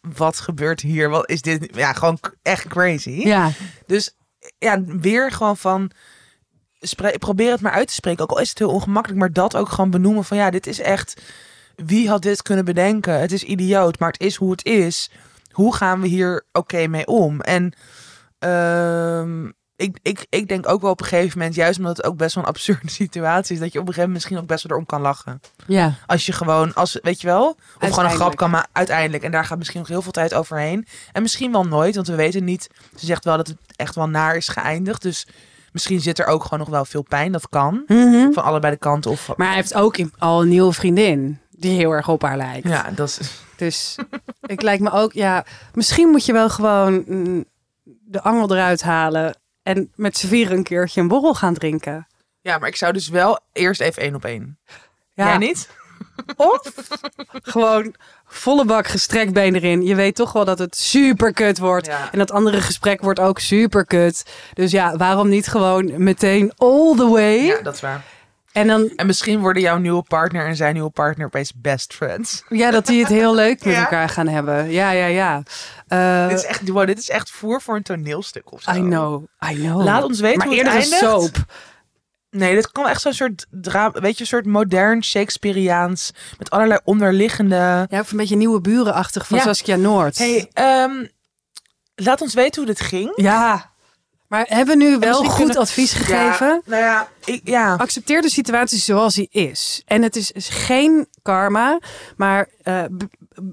Wat 0.00 0.38
gebeurt 0.40 0.80
hier? 0.80 1.08
Wat 1.08 1.30
is 1.30 1.42
dit? 1.42 1.68
Ja, 1.74 1.92
gewoon 1.92 2.18
echt 2.42 2.66
crazy. 2.68 3.10
Ja, 3.10 3.50
Dus 3.86 4.16
ja, 4.58 4.82
weer 4.84 5.30
gewoon 5.32 5.56
van... 5.56 5.90
probeer 7.18 7.50
het 7.50 7.60
maar 7.60 7.72
uit 7.72 7.88
te 7.88 7.94
spreken. 7.94 8.22
Ook 8.22 8.30
al 8.30 8.40
is 8.40 8.48
het 8.48 8.58
heel 8.58 8.70
ongemakkelijk. 8.70 9.20
Maar 9.20 9.32
dat 9.32 9.56
ook 9.56 9.68
gewoon 9.68 9.90
benoemen 9.90 10.24
van... 10.24 10.36
Ja, 10.36 10.50
dit 10.50 10.66
is 10.66 10.80
echt... 10.80 11.22
Wie 11.76 12.08
had 12.08 12.22
dit 12.22 12.42
kunnen 12.42 12.64
bedenken? 12.64 13.20
Het 13.20 13.32
is 13.32 13.42
idioot, 13.42 13.98
maar 13.98 14.10
het 14.10 14.20
is 14.20 14.36
hoe 14.36 14.50
het 14.50 14.64
is. 14.64 15.10
Hoe 15.50 15.74
gaan 15.74 16.00
we 16.00 16.06
hier 16.06 16.44
oké 16.52 16.86
mee 16.86 17.06
om? 17.06 17.40
En 17.40 17.72
ehm, 18.38 19.46
ik, 19.76 19.98
ik, 20.02 20.26
ik 20.28 20.48
denk 20.48 20.68
ook 20.68 20.80
wel 20.80 20.90
op 20.90 21.00
een 21.00 21.06
gegeven 21.06 21.38
moment... 21.38 21.56
Juist 21.56 21.78
omdat 21.78 21.96
het 21.96 22.06
ook 22.06 22.16
best 22.16 22.34
wel 22.34 22.44
een 22.44 22.50
absurde 22.50 22.90
situatie 23.02 23.54
is... 23.54 23.60
dat 23.60 23.72
je 23.72 23.78
op 23.78 23.86
een 23.86 23.94
gegeven 23.94 24.10
moment 24.10 24.12
misschien 24.12 24.38
ook 24.38 24.46
best 24.46 24.62
wel 24.62 24.72
erom 24.72 24.86
kan 24.86 25.00
lachen. 25.00 25.40
ja. 25.66 25.94
Als 26.06 26.26
je 26.26 26.32
gewoon, 26.32 26.74
als, 26.74 26.98
weet 27.02 27.20
je 27.20 27.26
wel, 27.26 27.56
of 27.80 27.88
gewoon 27.88 28.04
een 28.04 28.16
grap 28.16 28.36
kan 28.36 28.50
maken 28.50 28.70
uiteindelijk. 28.72 29.22
En 29.22 29.30
daar 29.30 29.44
gaat 29.44 29.58
misschien 29.58 29.80
nog 29.80 29.88
heel 29.88 30.02
veel 30.02 30.12
tijd 30.12 30.34
overheen. 30.34 30.86
En 31.12 31.22
misschien 31.22 31.52
wel 31.52 31.64
nooit, 31.64 31.94
want 31.94 32.06
we 32.06 32.14
weten 32.14 32.44
niet. 32.44 32.68
Ze 32.96 33.06
zegt 33.06 33.24
wel 33.24 33.36
dat 33.36 33.46
het 33.46 33.56
echt 33.76 33.94
wel 33.94 34.08
naar 34.08 34.36
is 34.36 34.48
geëindigd. 34.48 35.02
Dus 35.02 35.26
misschien 35.72 36.00
zit 36.00 36.18
er 36.18 36.26
ook 36.26 36.42
gewoon 36.42 36.58
nog 36.58 36.68
wel 36.68 36.84
veel 36.84 37.02
pijn. 37.02 37.32
Dat 37.32 37.48
kan. 37.48 37.82
Mhm. 37.86 38.32
Van 38.32 38.44
allebei 38.44 38.72
de 38.72 38.78
kanten. 38.78 39.10
Of, 39.10 39.30
Maar 39.36 39.46
hij 39.46 39.56
heeft 39.56 39.74
ook 39.74 39.96
al 40.18 40.42
een 40.42 40.48
nieuwe 40.48 40.72
vriendin 40.72 41.38
die 41.50 41.76
heel 41.76 41.90
erg 41.90 42.08
op 42.08 42.22
haar 42.22 42.36
lijkt. 42.36 42.68
ja, 42.68 42.90
dat 42.94 43.08
is... 43.08 43.42
Dus 43.56 43.96
ik 44.40 44.62
lijkt 44.62 44.82
me 44.82 44.90
ook, 44.90 45.12
ja, 45.12 45.44
misschien 45.74 46.08
moet 46.08 46.24
je 46.26 46.32
wel 46.32 46.50
gewoon 46.50 47.04
mm, 47.06 47.44
de 47.84 48.22
angel 48.22 48.52
eruit 48.52 48.82
halen 48.82 49.36
en 49.62 49.92
met 49.94 50.16
z'n 50.16 50.26
vieren 50.26 50.56
een 50.56 50.62
keertje 50.62 51.00
een 51.00 51.08
borrel 51.08 51.34
gaan 51.34 51.54
drinken. 51.54 52.06
Ja, 52.40 52.58
maar 52.58 52.68
ik 52.68 52.76
zou 52.76 52.92
dus 52.92 53.08
wel 53.08 53.38
eerst 53.52 53.80
even 53.80 54.02
één 54.02 54.14
op 54.14 54.24
één. 54.24 54.58
Ja, 55.14 55.26
Jij 55.26 55.38
niet? 55.38 55.68
Of 56.36 56.60
gewoon 57.42 57.94
volle 58.26 58.64
bak 58.64 58.86
gestrekt 58.86 59.32
been 59.32 59.54
erin. 59.54 59.82
Je 59.82 59.94
weet 59.94 60.14
toch 60.14 60.32
wel 60.32 60.44
dat 60.44 60.58
het 60.58 60.76
super 60.76 61.32
kut 61.32 61.58
wordt. 61.58 61.86
Ja. 61.86 62.08
En 62.12 62.18
dat 62.18 62.30
andere 62.30 62.60
gesprek 62.60 63.00
wordt 63.00 63.20
ook 63.20 63.38
super 63.38 63.84
kut. 63.86 64.24
Dus 64.54 64.70
ja, 64.70 64.96
waarom 64.96 65.28
niet 65.28 65.46
gewoon 65.46 66.02
meteen 66.02 66.52
all 66.56 66.94
the 66.96 67.08
way? 67.08 67.36
Ja, 67.44 67.62
dat 67.62 67.74
is 67.74 67.80
waar. 67.80 68.04
En 68.52 68.66
dan, 68.66 68.92
En 68.96 69.06
misschien 69.06 69.40
worden 69.40 69.62
jouw 69.62 69.76
nieuwe 69.78 70.02
partner 70.02 70.46
en 70.46 70.56
zijn 70.56 70.74
nieuwe 70.74 70.90
partner 70.90 71.26
opeens 71.26 71.52
best 71.56 71.94
friends. 71.94 72.42
ja, 72.48 72.70
dat 72.70 72.86
die 72.86 73.00
het 73.00 73.08
heel 73.08 73.34
leuk 73.34 73.64
met 73.64 73.74
Ja. 73.74 73.80
elkaar 73.80 74.08
gaan 74.08 74.28
hebben. 74.28 74.70
Ja, 74.70 74.90
ja, 74.90 75.06
ja. 75.06 75.42
Eh, 75.88 76.28
dit, 76.28 76.38
is 76.38 76.44
echt, 76.44 76.68
wow, 76.68 76.86
dit 76.86 76.98
is 76.98 77.08
echt 77.10 77.30
voer 77.30 77.60
voor 77.60 77.76
een 77.76 77.82
toneelstuk 77.82 78.52
of 78.52 78.62
zo. 78.62 78.70
I 78.70 78.80
know, 78.80 79.24
I 79.50 79.54
know. 79.54 79.84
Laat 79.84 80.02
ons 80.04 80.20
weten 80.20 80.38
maar 80.38 80.46
hoe 80.46 80.56
het 80.56 80.66
eindigt. 80.66 80.98
soap. 80.98 81.36
Nee, 82.30 82.54
dit 82.54 82.72
kan 82.72 82.88
echt 82.88 83.00
zo'n 83.00 83.12
soort 83.12 83.46
dra 83.50 83.90
weet 83.90 84.14
je, 84.14 84.20
een 84.20 84.26
soort 84.26 84.46
modern 84.46 85.04
Shakespeareaans 85.04 86.10
met 86.38 86.50
allerlei 86.50 86.80
onderliggende. 86.84 87.86
Ja, 87.90 88.00
of 88.00 88.10
een 88.10 88.16
beetje 88.16 88.36
nieuwe 88.36 88.60
burenachtig 88.60 89.26
van 89.26 89.36
Ja. 89.38 89.44
Saskia 89.44 89.76
Noord. 89.76 90.18
Hey, 90.18 90.50
ehm, 90.52 91.04
laat 91.94 92.20
ons 92.20 92.34
weten 92.34 92.62
hoe 92.62 92.72
dit 92.74 92.80
ging. 92.80 93.12
Ja, 93.16 93.70
maar 94.28 94.44
hebben 94.48 94.78
we 94.78 94.84
nu 94.84 94.98
wel 94.98 95.24
goed 95.24 95.36
kunnen- 95.36 95.56
advies 95.56 95.92
gegeven? 95.92 96.46
Ja, 96.46 96.60
nou 96.64 96.82
ja, 96.82 97.08
ik, 97.24 97.40
ja. 97.44 97.74
Accepteer 97.74 98.22
de 98.22 98.30
situatie 98.30 98.78
zoals 98.78 99.14
die 99.14 99.28
is. 99.30 99.82
En 99.86 100.02
het 100.02 100.16
is, 100.16 100.32
is 100.32 100.48
geen 100.48 101.06
karma, 101.22 101.78
maar 102.16 102.48
eh, 102.62 102.84
be- 102.90 103.08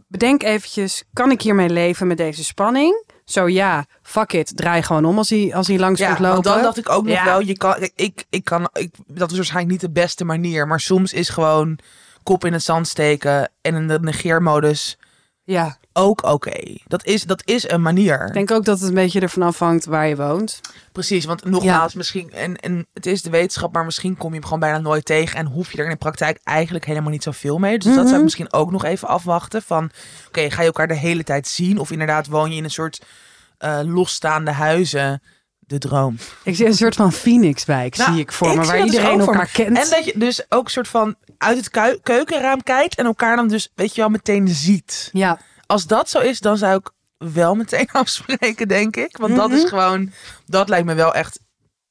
bedenk 0.08 0.44
eventjes, 0.44 1.04
kan 1.14 1.32
ik 1.32 1.42
hiermee 1.42 1.70
leven 1.70 2.08
met 2.08 2.18
deze 2.18 2.44
spanning? 2.44 3.05
Zo 3.26 3.48
ja, 3.48 3.86
fuck 4.02 4.34
it, 4.34 4.58
draai 4.58 4.82
gewoon 4.84 5.06
om 5.06 5.18
als 5.18 5.30
hij, 5.30 5.52
als 5.56 5.68
hij 5.68 5.78
langs 5.80 6.00
Ja, 6.00 6.08
komt 6.08 6.20
want 6.20 6.36
lopen. 6.36 6.52
dan 6.52 6.62
dacht 6.62 6.78
ik 6.78 6.90
ook 6.90 7.04
nog 7.06 7.14
Ja. 7.14 7.26
wel, 7.26 7.40
je 7.40 7.58
kan, 7.58 7.76
ik, 7.96 8.26
ik 8.30 8.44
kan, 8.44 8.70
ik, 8.74 8.94
dat 9.08 9.30
is 9.32 9.36
waarschijnlijk 9.38 9.72
niet 9.72 9.82
de 9.94 10.02
beste 10.02 10.26
manier, 10.26 10.68
maar 10.68 10.80
soms 10.80 11.14
is 11.14 11.30
gewoon 11.30 11.80
kop 12.24 12.46
in 12.46 12.54
het 12.54 12.64
zand 12.64 12.88
steken 12.88 13.50
en 13.62 13.76
in 13.76 13.88
de 13.88 14.00
negeermodus 14.00 14.98
Ja, 15.44 15.78
ook 15.98 16.24
oké. 16.24 16.78
Dat, 16.88 17.06
is, 17.06 17.24
dat 17.24 17.42
is 17.46 17.70
een 17.70 17.82
manier. 17.82 18.26
ik 18.28 18.34
denk 18.34 18.52
ook 18.52 18.66
dat 18.66 18.80
het 18.80 18.88
een 18.90 18.96
beetje 18.96 19.20
ervan 19.20 19.42
afhangt 19.44 19.86
waar 19.86 20.08
je 20.08 20.16
woont. 20.16 20.60
Precies, 20.92 21.26
want 21.26 21.46
nogmaals, 21.46 21.94
misschien, 21.94 22.32
en, 22.32 22.56
en 22.56 22.88
het 22.94 23.06
is 23.06 23.22
de 23.22 23.30
wetenschap, 23.30 23.74
maar 23.74 23.86
misschien 23.86 24.18
kom 24.18 24.28
je 24.30 24.36
hem 24.36 24.44
gewoon 24.44 24.60
bijna 24.60 24.78
nooit 24.78 25.06
tegen 25.06 25.38
en 25.40 25.46
hoef 25.46 25.72
je 25.72 25.78
er 25.78 25.84
in 25.84 25.90
de 25.90 25.96
praktijk 25.96 26.40
eigenlijk 26.44 26.86
helemaal 26.86 27.12
niet 27.12 27.24
zoveel 27.24 27.58
mee. 27.58 27.78
Dus 27.78 27.86
dat 27.86 27.94
zou 27.96 28.08
Mhm. 28.08 28.16
ik 28.16 28.24
misschien 28.24 28.54
ook 28.54 28.72
nog 28.72 28.84
even 28.86 29.08
afwachten 29.08 29.62
van, 29.62 29.90
oké, 30.28 30.50
ga 30.52 30.62
je 30.62 30.68
elkaar 30.68 30.88
de 30.88 30.96
hele 30.96 31.24
tijd 31.24 31.48
zien 31.48 31.78
of 31.80 31.92
inderdaad 31.92 32.28
woon 32.28 32.52
je 32.52 32.58
in 32.58 32.64
een 32.64 32.72
soort 32.72 33.02
eh, 33.58 33.80
losstaande 33.84 34.52
huizen, 34.52 35.22
de 35.60 35.78
droom. 35.78 36.18
Ik 36.44 36.56
zie 36.56 36.66
een 36.66 36.74
soort 36.74 36.96
van 36.96 37.12
Phoenixwijk, 37.12 37.98
Nou, 37.98 38.12
zie 38.12 38.22
ik 38.22 38.32
voor 38.32 38.48
ik 38.50 38.56
me, 38.56 38.66
waar 38.66 38.78
dus 38.78 38.86
iedereen 38.86 39.20
elkaar 39.20 39.50
kent. 39.54 39.78
En 39.78 39.90
dat 39.90 40.06
je 40.06 40.14
dus 40.16 40.46
ook 40.50 40.70
soort 40.70 40.88
van 40.88 41.16
uit 41.38 41.58
het 41.58 42.00
keukenraam 42.04 42.64
kijkt 42.64 42.96
en 42.96 43.06
elkaar 43.06 43.36
dan 43.36 43.48
dus, 43.48 43.72
weet 43.76 43.96
je 43.96 44.02
wel, 44.02 44.10
meteen 44.10 44.48
ziet. 44.48 45.10
Ja, 45.14 45.40
Als 45.68 45.88
dat 45.88 46.10
zo 46.10 46.20
is, 46.20 46.40
dan 46.40 46.58
zou 46.58 46.76
ik 46.78 46.90
wel 47.34 47.56
meteen 47.56 47.90
afspreken, 48.02 48.68
denk 48.68 48.96
ik. 48.96 49.18
Want 49.18 49.36
dat 49.36 49.52
is 49.52 49.60
Mhm. 49.62 49.68
gewoon, 49.70 50.12
dat 50.46 50.70
lijkt 50.70 50.86
me 50.86 50.94
wel 50.94 51.14
echt 51.14 51.40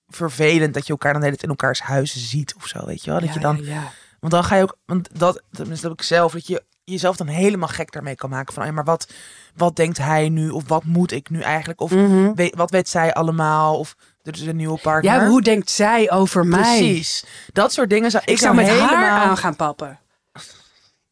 vervelend 0.09 0.75
dat 0.75 0.87
je 0.87 0.93
elkaar 0.93 1.13
dan 1.13 1.21
de 1.21 1.27
hele 1.27 1.39
tijd 1.39 1.51
in 1.51 1.57
elkaars 1.59 1.81
huizen 1.81 2.21
ziet 2.21 2.55
of 2.55 2.67
zo, 2.67 2.87
weet 2.87 3.05
je 3.05 3.11
wel. 3.11 3.21
Dat 3.21 3.29
ja, 3.29 3.35
je 3.35 3.41
dan, 3.41 3.59
ja, 3.63 3.75
ja. 3.75 3.91
want 4.21 4.33
dan 4.33 4.45
ga 4.45 4.57
je 4.57 4.63
ook, 4.63 4.77
want 4.87 5.09
dat, 5.19 5.43
tenminste 5.51 5.83
dat 5.89 5.91
heb 5.91 6.01
ik 6.01 6.03
zelf, 6.07 6.33
dat 6.33 6.47
je 6.47 6.63
jezelf 6.85 7.17
dan 7.17 7.27
helemaal 7.27 7.69
gek 7.69 7.93
daarmee 7.93 8.15
kan 8.15 8.31
maken 8.31 8.55
van, 8.55 8.63
oh 8.63 8.69
ja, 8.69 8.75
maar 8.75 8.85
wat, 8.85 9.13
wat 9.55 9.77
denkt 9.77 9.99
hij 9.99 10.29
nu 10.29 10.49
of 10.51 10.63
wat 10.69 10.85
moet 10.85 11.13
ik 11.13 11.31
nu 11.31 11.41
eigenlijk 11.41 11.81
of 11.81 11.91
Mhm. 11.91 12.33
weet, 12.35 12.55
wat 12.57 12.71
weet 12.71 12.89
zij 12.89 13.13
allemaal 13.15 13.79
of 13.79 13.97
er 14.23 14.33
is 14.35 14.41
een 14.41 14.57
nieuwe 14.57 14.79
partner. 14.83 15.15
Ja, 15.15 15.27
hoe 15.27 15.43
denkt 15.43 15.71
zij 15.71 16.11
over 16.11 16.47
mij? 16.47 16.61
Precies. 16.79 17.25
Dat 17.53 17.73
soort 17.73 17.91
dingen 17.91 18.11
zou 18.11 18.23
ik, 18.27 18.31
Ik 18.31 18.39
zou 18.39 18.55
met 18.55 18.67
helemaal... 18.67 18.89
haar 18.89 19.21
aan 19.21 19.37
gaan 19.37 19.57
pappen. 19.57 19.99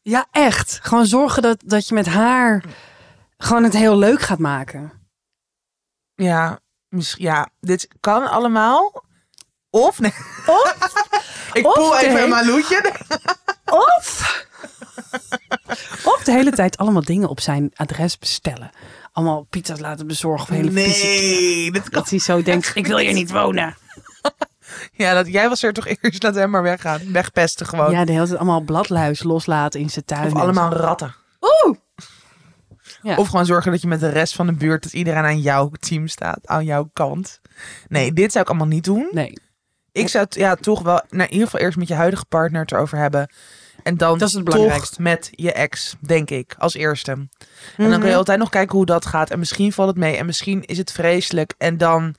Ja, 0.03 0.27
echt. 0.31 0.79
Gewoon 0.81 1.05
zorgen 1.05 1.41
dat, 1.41 1.61
dat 1.65 1.87
je 1.87 1.93
met 1.93 2.05
haar 2.05 2.63
gewoon 3.37 3.63
het 3.63 3.73
heel 3.73 3.97
leuk 3.97 4.21
gaat 4.21 4.39
maken. 4.39 4.91
Ja, 6.15 6.59
misschien, 6.87 7.25
ja, 7.25 7.49
dit 7.59 7.87
kan 7.99 8.29
allemaal. 8.29 9.03
Of 9.69 9.99
nee. 9.99 10.13
Of, 10.45 10.75
Ik 11.53 11.65
of 11.65 11.73
poel 11.73 11.97
even 11.97 12.23
een 12.23 12.29
maloetje. 12.29 12.91
of, 13.65 14.45
of 16.03 16.21
de 16.23 16.31
hele 16.31 16.51
tijd 16.51 16.77
allemaal 16.77 17.03
dingen 17.03 17.29
op 17.29 17.39
zijn 17.39 17.71
adres 17.75 18.17
bestellen. 18.19 18.71
Allemaal 19.11 19.43
pizza's 19.49 19.79
laten 19.79 20.07
bezorgen 20.07 20.49
of 20.49 20.55
hele 20.55 20.71
Nee, 20.71 21.71
dit 21.71 21.81
kan. 21.81 21.91
Dat 21.91 22.09
hij 22.09 22.19
zo 22.19 22.41
denkt, 22.43 22.71
ik 22.75 22.87
wil 22.87 22.97
hier 22.97 23.13
niet 23.13 23.31
wonen. 23.31 23.75
Ja, 25.03 25.13
dat, 25.13 25.27
jij 25.27 25.49
was 25.49 25.63
er 25.63 25.73
toch 25.73 25.87
eerst. 26.01 26.23
Laat 26.23 26.35
hem 26.35 26.49
maar 26.49 26.63
weggaan. 26.63 27.11
Wegpesten 27.11 27.65
gewoon. 27.65 27.91
Ja, 27.91 28.05
de 28.05 28.11
hele 28.11 28.25
tijd 28.25 28.37
allemaal 28.37 28.61
bladluis 28.61 29.23
loslaten 29.23 29.79
in 29.79 29.89
zijn 29.89 30.05
tuin. 30.05 30.25
of 30.25 30.33
en 30.33 30.39
allemaal 30.39 30.73
ratten. 30.73 31.15
Oeh! 31.41 31.77
Ja. 33.01 33.15
Of 33.15 33.27
gewoon 33.27 33.45
zorgen 33.45 33.71
dat 33.71 33.81
je 33.81 33.87
met 33.87 33.99
de 33.99 34.09
rest 34.09 34.35
van 34.35 34.45
de 34.47 34.53
buurt, 34.53 34.83
dat 34.83 34.93
iedereen 34.93 35.23
aan 35.23 35.39
jouw 35.39 35.69
team 35.79 36.07
staat, 36.07 36.47
aan 36.47 36.65
jouw 36.65 36.89
kant. 36.93 37.41
Nee, 37.87 38.13
dit 38.13 38.31
zou 38.31 38.43
ik 38.43 38.49
allemaal 38.49 38.67
niet 38.67 38.83
doen. 38.83 39.07
Nee, 39.11 39.33
Ik 39.91 40.07
zou 40.07 40.23
het 40.23 40.35
ja, 40.35 40.55
toch 40.55 40.81
wel, 40.81 41.01
nou, 41.09 41.23
in 41.23 41.31
ieder 41.33 41.45
geval 41.47 41.59
eerst 41.65 41.77
met 41.77 41.87
je 41.87 41.93
huidige 41.93 42.25
partner 42.25 42.61
het 42.61 42.71
erover 42.71 42.97
hebben. 42.97 43.29
En 43.83 43.97
dan 43.97 44.17
Dat 44.17 44.27
is 44.27 44.33
het 44.33 44.45
toch 44.45 44.53
belangrijkste. 44.53 45.01
met 45.01 45.29
je 45.31 45.51
ex, 45.51 45.95
denk 45.99 46.29
ik, 46.29 46.55
als 46.57 46.73
eerste. 46.73 47.11
En 47.11 47.27
dan 47.77 47.87
Mhm. 47.89 47.99
kun 47.99 48.09
je 48.09 48.15
altijd 48.15 48.39
nog 48.39 48.49
kijken 48.49 48.75
hoe 48.77 48.85
dat 48.85 49.05
gaat. 49.05 49.29
En 49.29 49.39
misschien 49.39 49.73
valt 49.73 49.87
het 49.89 49.97
mee. 49.97 50.17
En 50.17 50.25
misschien 50.25 50.63
is 50.65 50.77
het 50.77 50.91
vreselijk. 50.91 51.53
En 51.57 51.77
dan 51.77 52.15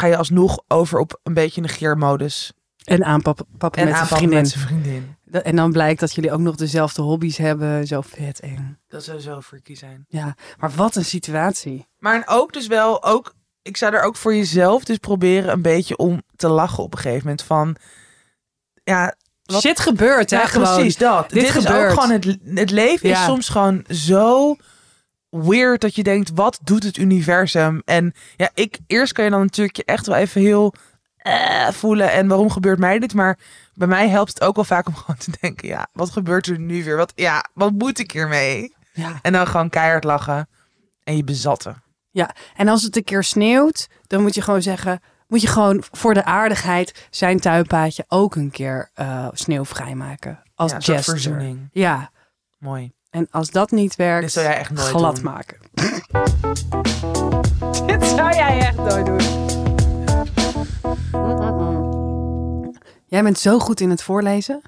ga 0.00 0.06
je 0.06 0.16
alsnog 0.16 0.58
over 0.68 0.98
op 0.98 1.20
een 1.22 1.34
beetje 1.34 1.60
negeermodus. 1.60 2.52
en 2.84 3.04
aanpappen 3.04 3.46
En 3.70 3.84
met 3.88 3.96
vriendin. 3.98 4.28
met 4.38 4.48
zijn 4.48 4.64
vriendin. 4.66 5.16
En 5.30 5.56
dan 5.56 5.72
blijkt 5.72 6.00
dat 6.00 6.14
jullie 6.14 6.32
ook 6.32 6.40
nog 6.40 6.56
dezelfde 6.56 7.02
hobby's 7.02 7.36
hebben. 7.36 7.86
Zo 7.86 8.00
vet 8.00 8.40
eng. 8.40 8.78
Dat 8.88 9.04
zou 9.04 9.20
zo 9.20 9.40
freaky 9.40 9.74
zijn. 9.74 10.04
Ja, 10.08 10.34
maar 10.58 10.70
wat 10.70 10.96
een 10.96 11.04
situatie. 11.04 11.86
Maar 11.98 12.14
en 12.14 12.22
ook 12.28 12.52
dus 12.52 12.66
wel, 12.66 13.04
ook, 13.04 13.34
ik 13.62 13.76
zou 13.76 13.94
er 13.94 14.02
ook 14.02 14.16
voor 14.16 14.34
jezelf 14.34 14.84
dus 14.84 14.96
proberen 14.98 15.52
een 15.52 15.62
beetje 15.62 15.96
om 15.96 16.22
te 16.36 16.48
lachen 16.48 16.82
op 16.84 16.92
een 16.92 16.98
gegeven 16.98 17.22
moment. 17.22 17.42
Van, 17.42 17.76
ja, 18.84 19.14
Wat- 19.42 19.60
Shit 19.60 19.80
gebeurt, 19.80 20.30
hè? 20.30 20.36
ja 20.40 20.46
gewoon. 20.46 20.74
precies 20.74 20.96
dat. 20.96 21.30
Dit 21.30 21.40
Dit, 21.44 21.56
is 21.56 21.64
gebeurt. 21.64 21.90
ook 21.92 22.00
gewoon, 22.00 22.10
het, 22.20 22.36
het 22.44 22.70
leven 22.70 23.10
is 23.10 23.24
soms 23.24 23.48
gewoon 23.48 23.84
zo 23.88 24.56
weird 25.32 25.80
dat 25.80 25.94
je 25.94 26.02
denkt, 26.02 26.30
wat 26.34 26.58
doet 26.62 26.82
het 26.82 26.96
universum? 26.96 27.82
En 27.84 28.14
ja, 28.36 28.50
ik, 28.54 28.78
eerst 28.86 29.12
kan 29.12 29.24
je 29.24 29.30
dan 29.30 29.40
natuurlijk 29.40 29.76
je 29.76 29.84
echt 29.84 30.06
wel 30.06 30.16
even 30.16 30.40
heel 30.40 30.74
eh, 31.16 31.68
voelen 31.68 32.12
en 32.12 32.28
waarom 32.28 32.50
gebeurt 32.50 32.78
mij 32.78 32.98
dit? 32.98 33.14
Maar 33.14 33.38
bij 33.74 33.88
mij 33.88 34.08
helpt 34.08 34.34
het 34.34 34.42
ook 34.42 34.54
wel 34.54 34.64
vaak 34.64 34.86
om 34.86 34.94
gewoon 35.00 35.16
te 35.16 35.32
denken, 35.40 35.68
ja, 35.68 35.86
wat 35.92 36.10
gebeurt 36.10 36.46
er 36.46 36.58
nu 36.58 36.84
weer? 36.84 36.96
Wat, 36.96 37.12
ja, 37.14 37.48
wat 37.54 37.72
moet 37.72 37.98
ik 37.98 38.10
hiermee? 38.10 38.74
Ja. 38.92 39.18
En 39.22 39.32
dan 39.32 39.46
gewoon 39.46 39.68
keihard 39.68 40.04
lachen 40.04 40.48
en 41.04 41.16
je 41.16 41.24
bezatten. 41.24 41.82
ja, 42.10 42.34
en 42.56 42.68
als 42.68 42.82
het 42.82 42.96
een 42.96 43.04
keer 43.04 43.24
sneeuwt, 43.24 43.88
dan 44.06 44.22
moet 44.22 44.34
je 44.34 44.42
gewoon 44.42 44.62
zeggen... 44.62 45.00
Moet 45.26 45.42
je 45.42 45.48
gewoon 45.48 45.82
voor 45.90 46.14
de 46.14 46.24
aardigheid 46.24 47.06
zijn 47.10 47.40
tuinpaadje 47.40 48.04
ook 48.08 48.34
een 48.36 48.50
keer 48.50 48.90
eh, 48.94 49.28
sneeuwvrij 49.32 49.94
maken. 49.94 50.42
Als 50.54 50.86
ja, 50.86 51.02
verzoening. 51.02 51.68
Ja, 51.72 52.10
Mooi. 52.62 52.92
En 53.12 53.26
als 53.30 53.50
dat 53.50 53.70
niet 53.70 53.96
werkt, 53.96 54.22
Dit 54.22 54.32
zou 54.32 54.46
jij 54.46 54.56
echt 54.56 54.70
nooit 54.70 54.88
glad 54.88 55.14
doen. 55.14 55.24
maken. 55.24 55.58
Dit 57.86 58.04
zou 58.04 58.34
jij 58.34 58.58
echt 58.58 58.76
nooit 58.76 59.06
doen. 59.06 59.20
Jij 63.06 63.22
bent 63.22 63.38
zo 63.38 63.58
goed 63.58 63.80
in 63.80 63.90
het 63.90 64.02
voorlezen? 64.02 64.62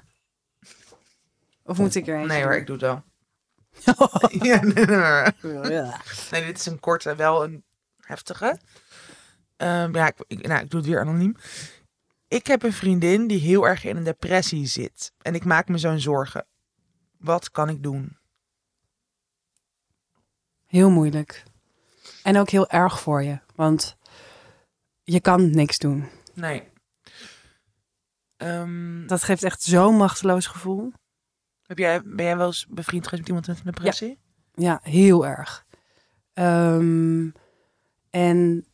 Of 1.63 1.77
moet 1.77 1.95
ik 1.95 2.07
er 2.07 2.15
eentje 2.15 2.27
Nee 2.27 2.43
hoor, 2.43 2.55
ik 2.55 2.65
doe 2.67 2.75
het 2.75 2.85
wel. 2.85 3.03
ja, 4.49 4.61
nee, 4.63 4.85
nee, 4.85 4.97
nee. 5.41 5.91
Nee, 6.31 6.45
dit 6.45 6.57
is 6.59 6.65
een 6.65 6.79
korte, 6.79 7.15
wel 7.15 7.43
een 7.43 7.63
heftige. 7.99 8.59
Ehm, 9.57 9.95
ja, 9.95 10.07
ik, 10.07 10.15
ik, 10.27 10.47
nou, 10.47 10.63
ik 10.63 10.69
doe 10.69 10.79
het 10.79 10.89
weer 10.89 10.99
anoniem. 10.99 11.35
Ik 12.27 12.47
heb 12.47 12.63
een 12.63 12.73
vriendin 12.73 13.27
die 13.27 13.39
heel 13.39 13.67
erg 13.67 13.83
in 13.83 13.97
een 13.97 14.03
depressie 14.03 14.67
zit. 14.67 15.11
En 15.21 15.35
ik 15.35 15.45
maak 15.45 15.67
me 15.67 15.77
zo'n 15.77 15.99
zorgen. 15.99 16.45
Wat 17.17 17.51
kan 17.51 17.69
ik 17.69 17.83
doen? 17.83 18.17
Heel 20.67 20.89
moeilijk. 20.89 21.43
En 22.23 22.37
ook 22.37 22.49
heel 22.49 22.69
erg 22.69 22.99
voor 22.99 23.23
je. 23.23 23.39
Want 23.55 23.97
je 25.03 25.19
kan 25.19 25.49
niks 25.49 25.77
doen. 25.77 26.09
Nee. 26.33 26.63
Ehm, 28.37 29.07
Dat 29.07 29.23
geeft 29.23 29.43
echt 29.43 29.61
zo'n 29.61 29.95
machteloos 29.97 30.47
gevoel. 30.47 30.91
heb 31.65 31.77
jij, 31.77 32.01
ben 32.03 32.25
jij 32.25 32.37
wel 32.37 32.45
eens 32.47 32.65
bevriend 32.69 33.03
geweest 33.07 33.19
met 33.21 33.27
iemand 33.27 33.47
met 33.47 33.57
een 33.57 33.71
depressie? 33.71 34.19
Ja, 34.53 34.79
heel 34.83 35.25
erg. 35.25 35.65
Ehm, 36.33 37.29
en 38.09 38.65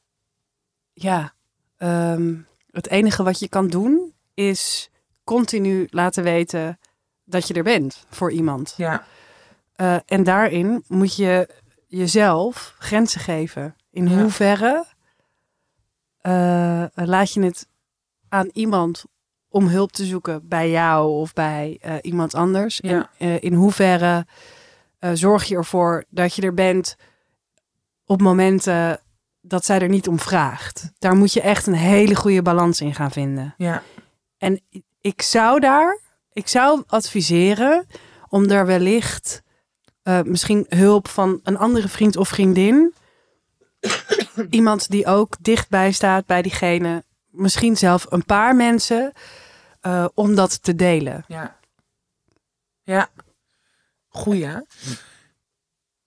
ja, 0.93 1.33
ehm, 1.77 2.36
het 2.71 2.88
enige 2.88 3.24
wat 3.24 3.39
je 3.39 3.50
kan 3.50 3.67
doen 3.67 4.13
is 4.33 4.89
continu 5.24 5.88
laten 5.89 6.24
weten 6.24 6.79
dat 7.24 7.48
je 7.48 7.53
er 7.53 7.63
bent 7.63 8.05
voor 8.10 8.31
iemand. 8.31 8.74
Ja. 8.77 9.05
Eh, 9.75 9.98
en 10.05 10.24
daarin 10.24 10.83
moet 10.88 11.15
je 11.15 11.61
jezelf 11.91 12.75
grenzen 12.79 13.21
geven. 13.21 13.75
In 13.91 14.07
Ja. 14.10 14.21
hoeverre 14.21 14.86
eh, 16.21 16.83
laat 16.93 17.33
je 17.33 17.43
het 17.43 17.67
aan 18.29 18.50
iemand 18.53 19.05
om 19.50 19.67
hulp 19.67 19.91
te 19.91 20.05
zoeken 20.05 20.48
bij 20.48 20.69
jou 20.69 21.10
of 21.12 21.33
bij 21.33 21.77
eh, 21.81 21.95
iemand 22.01 22.33
anders? 22.36 22.77
Ja. 22.81 22.89
En 22.91 23.10
eh, 23.17 23.43
in 23.43 23.53
hoeverre 23.53 24.25
zorg 25.13 25.43
je 25.43 25.55
ervoor 25.55 26.03
dat 26.10 26.36
je 26.36 26.41
er 26.41 26.53
bent 26.53 26.95
op 28.05 28.21
momenten 28.21 29.00
dat 29.41 29.65
zij 29.65 29.79
er 29.79 29.89
niet 29.89 30.07
om 30.07 30.19
vraagt? 30.19 30.91
Daar 31.00 31.15
moet 31.15 31.33
je 31.33 31.41
echt 31.41 31.67
een 31.67 31.74
hele 31.74 32.15
goede 32.15 32.41
balans 32.41 32.81
in 32.81 32.95
gaan 32.95 33.12
vinden. 33.12 33.53
Ja. 33.57 33.83
En 34.38 34.62
ik 35.01 35.21
zou 35.21 35.60
daar, 35.60 36.00
ik 36.33 36.48
zou 36.48 36.83
adviseren 36.88 37.86
om 38.29 38.48
daar 38.48 38.65
wellicht 38.65 39.41
eh, 40.03 40.22
misschien 40.22 40.65
hulp 40.70 41.08
van 41.08 41.39
een 41.43 41.58
andere 41.58 41.88
vriend 41.89 42.17
of 42.17 42.27
vriendin. 42.29 42.93
Iemand 44.50 44.89
die 44.89 45.05
ook 45.05 45.36
dichtbij 45.41 45.91
staat 45.91 46.25
bij 46.25 46.41
diegene. 46.41 47.03
Misschien 47.29 47.77
zelf 47.77 48.05
een 48.12 48.25
paar 48.25 48.55
mensen. 48.55 49.12
eh, 49.81 50.05
om 50.13 50.36
dat 50.36 50.63
te 50.63 50.75
delen. 50.75 51.24
Ja. 51.27 51.60
Ja. 52.84 53.10
Goeie. 54.08 54.46
hè? 54.46 54.60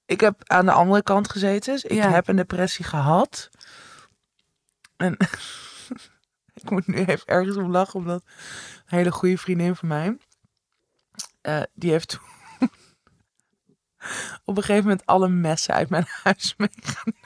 Ik 0.07 0.21
heb 0.21 0.41
aan 0.45 0.65
de 0.67 0.73
andere 0.73 1.03
kant 1.03 1.31
gezeten. 1.31 1.73
Dus 1.73 1.85
ik 1.85 1.93
Ja. 1.93 2.11
heb 2.11 2.29
een 2.29 2.37
depressie 2.37 2.85
gehad. 2.85 3.51
En 4.97 5.17
ik 6.63 6.71
moet 6.71 6.87
nu 6.87 7.05
even 7.05 7.27
ergens 7.27 7.57
om 7.57 7.71
lachen, 7.71 7.95
omdat 7.99 8.23
een 8.87 8.97
hele 8.99 9.13
goede 9.13 9.39
vriendin 9.39 9.77
van 9.77 9.89
mij, 9.89 10.17
eh, 11.41 11.63
die 11.75 11.91
heeft 11.91 12.09
toen 12.09 12.21
op 14.45 14.57
een 14.57 14.63
gegeven 14.63 14.83
moment 14.83 15.07
alle 15.07 15.29
messen 15.29 15.75
uit 15.75 15.89
mijn 15.89 16.07
huis 16.23 16.55
meegenomen. 16.57 17.21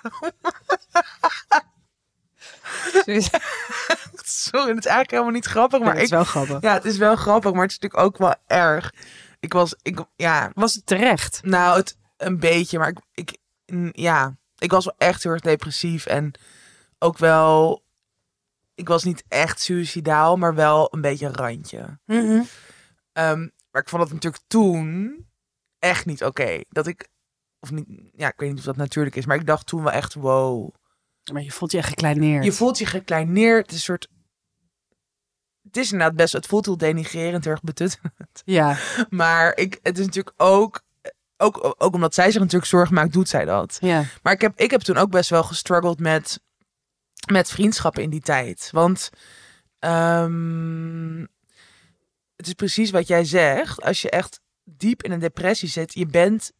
Sorry, 4.24 4.68
het 4.68 4.78
is 4.78 4.84
eigenlijk 4.86 5.10
helemaal 5.10 5.32
niet 5.32 5.44
grappig, 5.46 5.78
maar 5.78 5.88
Maar 5.88 5.96
het 5.96 6.04
is 6.04 6.10
ik, 6.10 6.14
wel 6.14 6.24
grappig. 6.24 6.60
ja, 6.60 6.72
het 6.74 6.84
is 6.84 6.96
wel 6.96 7.16
grappig, 7.16 7.52
maar 7.52 7.62
het 7.62 7.70
is 7.70 7.78
natuurlijk 7.78 8.06
ook 8.06 8.18
wel 8.18 8.34
erg. 8.46 8.92
Ik 9.40 9.52
was, 9.52 9.74
ik, 9.82 10.00
ja, 10.16 10.50
Was 10.54 10.74
het 10.74 10.86
terecht? 10.86 11.40
nou, 11.42 11.76
het 11.76 11.96
een 12.16 12.38
beetje, 12.38 12.78
maar 12.78 12.88
ik, 12.88 12.98
ik, 13.14 13.36
ja, 13.92 14.36
ik 14.58 14.70
was 14.70 14.84
wel 14.84 14.94
echt 14.98 15.22
heel 15.22 15.32
erg 15.32 15.40
depressief 15.40 16.06
en 16.06 16.32
ook 16.98 17.18
wel, 17.18 17.84
ik 18.74 18.88
was 18.88 19.04
niet 19.04 19.24
echt 19.28 19.60
suicidaal, 19.60 20.36
maar 20.36 20.54
wel 20.54 20.88
een 20.94 21.00
beetje 21.00 21.26
een 21.26 21.34
randje. 21.34 21.98
Mhm. 22.04 22.42
Ehm, 23.12 23.48
maar 23.70 23.82
ik 23.82 23.88
vond 23.88 24.02
het 24.02 24.12
natuurlijk 24.12 24.42
toen 24.46 25.16
echt 25.78 26.06
niet 26.06 26.24
oké. 26.24 26.60
Dat 26.68 26.86
ik, 26.86 27.08
of 27.60 27.70
niet, 27.70 27.86
ja, 28.12 28.28
ik 28.28 28.34
weet 28.36 28.48
niet 28.48 28.58
of 28.58 28.64
dat 28.64 28.76
natuurlijk 28.76 29.16
is, 29.16 29.26
maar 29.26 29.36
ik 29.36 29.46
dacht 29.46 29.66
toen 29.66 29.82
wel 29.82 29.92
echt, 29.92 30.14
wow. 30.14 30.74
Maar 31.32 31.42
je 31.42 31.52
voelt 31.52 31.72
je 31.72 31.78
echt 31.78 31.88
gekleineerd. 31.88 32.44
Je 32.44 32.52
voelt 32.52 32.78
je 32.78 32.86
gekleineerd, 32.86 33.62
het 33.62 33.70
is 33.70 33.76
een 33.76 33.82
soort, 33.82 34.08
het 35.62 35.76
is 35.76 35.92
inderdaad 35.92 36.16
best, 36.16 36.32
het 36.32 36.46
voelt 36.46 36.64
heel 36.64 36.76
denigrerend, 36.76 37.44
heel 37.44 37.52
erg 37.52 37.62
betut. 37.62 38.00
Ja, 38.44 38.78
Maar 39.08 39.56
ik, 39.56 39.78
het 39.82 39.98
is 39.98 40.04
natuurlijk 40.04 40.42
ook, 40.42 40.80
ook, 41.36 41.74
ook 41.78 41.94
omdat 41.94 42.14
zij 42.14 42.30
zich 42.30 42.40
natuurlijk 42.40 42.70
zorgen 42.70 42.94
maakt, 42.94 43.12
doet 43.12 43.28
zij 43.28 43.44
dat. 43.44 43.78
ja. 43.80 44.04
Maar 44.22 44.32
ik 44.32 44.40
heb, 44.40 44.58
ik 44.60 44.70
heb 44.70 44.80
toen 44.80 44.96
ook 44.96 45.10
best 45.10 45.30
wel 45.30 45.42
gestruggeld 45.42 45.98
met, 45.98 46.40
met 47.32 47.50
vriendschappen 47.50 48.02
in 48.02 48.10
die 48.10 48.20
tijd. 48.20 48.68
Want 48.72 49.10
ehm, 49.78 51.20
het 52.36 52.46
is 52.46 52.52
precies 52.52 52.90
wat 52.90 53.06
jij 53.06 53.24
zegt. 53.24 53.82
Als 53.82 54.02
je 54.02 54.10
echt 54.10 54.40
diep 54.76 55.02
in 55.02 55.12
een 55.12 55.18
depressie 55.18 55.68
zit, 55.68 55.94
je 55.94 56.06
bent. 56.06 56.52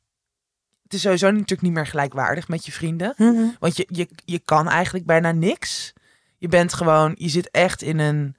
Het 0.83 0.95
is 0.95 1.01
sowieso 1.01 1.31
natuurlijk 1.31 1.63
niet 1.63 1.73
meer 1.73 1.87
gelijkwaardig 1.87 2.49
met 2.49 2.67
je 2.67 2.73
vrienden. 2.73 3.15
Mhm. 3.17 3.47
Want 3.59 3.77
je, 3.77 3.87
je, 3.91 4.09
je 4.25 4.39
kan 4.39 4.69
eigenlijk 4.69 5.07
bijna 5.07 5.33
niks. 5.33 5.93
Je 6.39 6.49
bent 6.49 6.75
gewoon, 6.75 7.15
je 7.19 7.29
zit 7.29 7.51
echt 7.51 7.83
in 7.83 7.99
een 7.99 8.37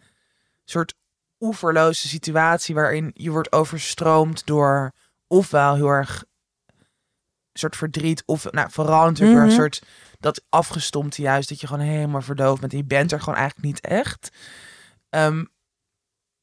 soort 0.65 0.95
oeverloze 1.39 2.07
situatie 2.07 2.75
waarin 2.75 3.11
je 3.13 3.29
wordt 3.31 3.51
overstroomd 3.51 4.45
door 4.45 4.91
ofwel 5.27 5.75
heel 5.75 5.87
erg 5.87 6.23
soort 7.53 7.75
verdriet 7.75 8.23
of 8.25 8.51
nou 8.51 8.71
vooral 8.71 9.05
natuurlijk 9.05 9.31
weer 9.37 9.39
Mhm. 9.41 9.49
een 9.49 9.55
soort 9.61 9.83
dat 10.19 10.43
afgestompte 10.49 11.21
juist 11.21 11.49
dat 11.49 11.61
je 11.61 11.67
gewoon 11.67 11.85
helemaal 11.85 12.21
verdoofd 12.21 12.59
bent. 12.61 12.71
en 12.71 12.77
Je 12.77 12.83
bent 12.85 13.11
er 13.11 13.19
gewoon 13.19 13.35
eigenlijk 13.39 13.65
niet 13.67 13.79
echt. 13.81 14.29
Ehm, 15.09 15.45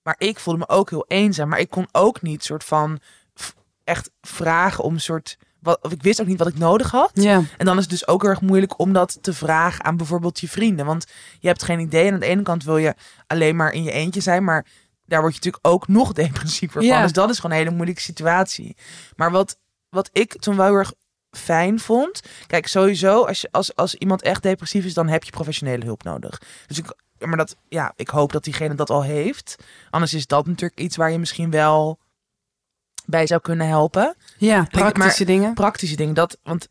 maar 0.07 0.15
ik 0.19 0.39
voelde 0.39 0.59
me 0.59 0.69
ook 0.69 0.91
heel 0.91 1.05
eenzaam, 1.09 1.49
maar 1.49 1.59
ik 1.59 1.71
kon 1.71 1.89
ook 1.93 2.23
niet 2.23 2.45
soort 2.45 2.65
van 2.65 2.99
echt 3.85 4.11
vragen 4.21 4.85
om 4.85 4.99
soort 4.99 5.37
wat 5.61 5.79
of 5.83 5.93
ik 5.93 6.03
wist 6.03 6.21
ook 6.21 6.27
niet 6.27 6.39
wat 6.39 6.49
ik 6.49 6.59
nodig 6.59 6.91
had. 6.91 7.11
Ja, 7.15 7.43
En 7.57 7.67
dan 7.67 7.77
is 7.77 7.83
het 7.83 7.91
dus 7.91 8.09
ook 8.09 8.23
heel 8.23 8.31
erg 8.31 8.41
moeilijk 8.41 8.79
om 8.79 8.93
dat 8.93 9.19
te 9.21 9.33
vragen 9.33 9.85
aan 9.85 9.97
bijvoorbeeld 9.97 10.41
je 10.41 10.49
vrienden. 10.49 10.87
Want 10.87 11.07
je 11.41 11.49
hebt 11.49 11.63
geen 11.63 11.81
idee. 11.81 12.07
En 12.07 12.15
aan 12.15 12.21
de 12.21 12.27
ene 12.27 12.43
kant 12.43 12.65
wil 12.65 12.77
je 12.77 12.95
alleen 13.27 13.57
maar 13.57 13.73
in 13.73 13.83
je 13.83 13.91
eentje 13.91 14.21
zijn. 14.21 14.45
Maar 14.45 14.67
daar 15.05 15.21
word 15.21 15.35
je 15.35 15.39
natuurlijk 15.39 15.67
ook 15.75 15.89
nog 15.99 16.13
depressiever 16.13 16.81
van. 16.81 16.91
Ja. 16.91 17.03
Dus 17.03 17.13
dat 17.13 17.31
is 17.31 17.37
gewoon 17.37 17.57
een 17.57 17.63
hele 17.63 17.75
moeilijke 17.75 18.03
situatie. 18.03 18.77
Maar 19.17 19.31
wat, 19.31 19.59
wat 19.89 20.11
ik 20.13 20.41
toen 20.41 20.57
wel 20.57 20.67
heel 20.67 20.75
erg 20.75 20.93
fijn 21.31 21.81
vond. 21.81 22.23
Kijk, 22.47 22.67
sowieso, 22.67 23.25
als, 23.25 23.41
je, 23.41 23.49
als, 23.51 23.75
als 23.75 23.95
iemand 23.95 24.23
echt 24.23 24.43
depressief 24.43 24.85
is, 24.85 24.95
dan 24.95 25.09
heb 25.09 25.25
je 25.25 25.31
professionele 25.31 25.85
hulp 25.85 26.03
nodig. 26.03 26.41
Dus 26.67 26.79
ik, 26.79 26.95
maar 27.19 27.37
dat, 27.37 27.57
ja, 27.69 27.93
ik 27.97 28.09
hoop 28.09 28.33
dat 28.33 28.45
diegene 28.45 28.75
dat 28.75 28.91
al 28.91 29.03
heeft. 29.03 29.57
Anders 29.91 30.15
is 30.15 30.27
dat 30.27 30.47
natuurlijk 30.47 30.81
iets 30.81 30.97
waar 30.97 31.11
je 31.11 31.19
misschien 31.19 31.51
wel 31.51 31.99
bij 33.05 33.27
zou 33.27 33.41
kunnen 33.41 33.67
helpen 33.67 34.17
ja 34.39 34.57
maar- 34.57 34.69
praktische 34.69 35.25
dingen. 35.25 35.55
praktische 35.55 35.97
dingen. 35.97 36.15
Dat, 36.15 36.39
want 36.43 36.69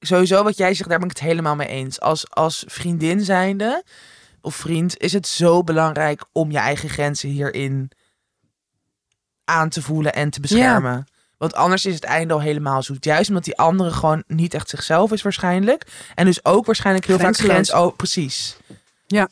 sowieso 0.00 0.42
wat 0.42 0.56
jij 0.56 0.74
zegt, 0.74 0.88
daar 0.88 0.98
ben 0.98 1.08
ik 1.08 1.16
het 1.16 1.26
helemaal 1.26 1.56
mee 1.56 1.68
eens. 1.68 2.00
Als, 2.00 2.30
als 2.30 2.64
vriendin 2.66 3.20
zijnde 3.20 3.84
of 4.40 4.54
vriend 4.54 4.98
is 4.98 5.12
het 5.12 5.26
zo 5.26 5.64
belangrijk 5.64 6.24
om 6.32 6.50
je 6.50 6.58
eigen 6.58 6.88
grenzen 6.88 7.28
hierin 7.28 7.90
aan 9.44 9.68
te 9.68 9.82
voelen 9.82 10.12
en 10.14 10.30
te 10.30 10.40
beschermen. 10.40 11.06
Want 11.36 11.54
anders 11.54 11.84
is 11.84 11.94
het 11.94 12.04
einde 12.04 12.34
al 12.34 12.40
helemaal 12.40 12.82
zoet. 12.82 13.04
Juist 13.04 13.28
omdat 13.28 13.44
die 13.44 13.56
andere 13.56 13.90
gewoon 13.90 14.24
niet 14.26 14.54
echt 14.54 14.68
zichzelf 14.68 15.12
is 15.12 15.22
waarschijnlijk. 15.22 15.86
En 16.14 16.24
dus 16.24 16.44
ook 16.44 16.66
waarschijnlijk 16.66 17.06
heel 17.06 17.18
vaak 17.18 17.36
grens... 17.36 17.72
Oh, 17.72 17.96
precies. 17.96 18.56
Ja. 19.06 19.28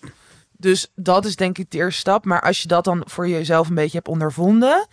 Dus 0.58 0.92
dat 0.94 1.24
is 1.24 1.36
denk 1.36 1.58
ik 1.58 1.70
de 1.70 1.78
eerste 1.78 2.00
stap. 2.00 2.24
Maar 2.24 2.40
als 2.40 2.62
je 2.62 2.68
dat 2.68 2.84
dan 2.84 3.02
voor 3.06 3.28
jezelf 3.28 3.68
een 3.68 3.74
beetje 3.74 3.96
hebt 3.96 4.08
ondervonden... 4.08 4.86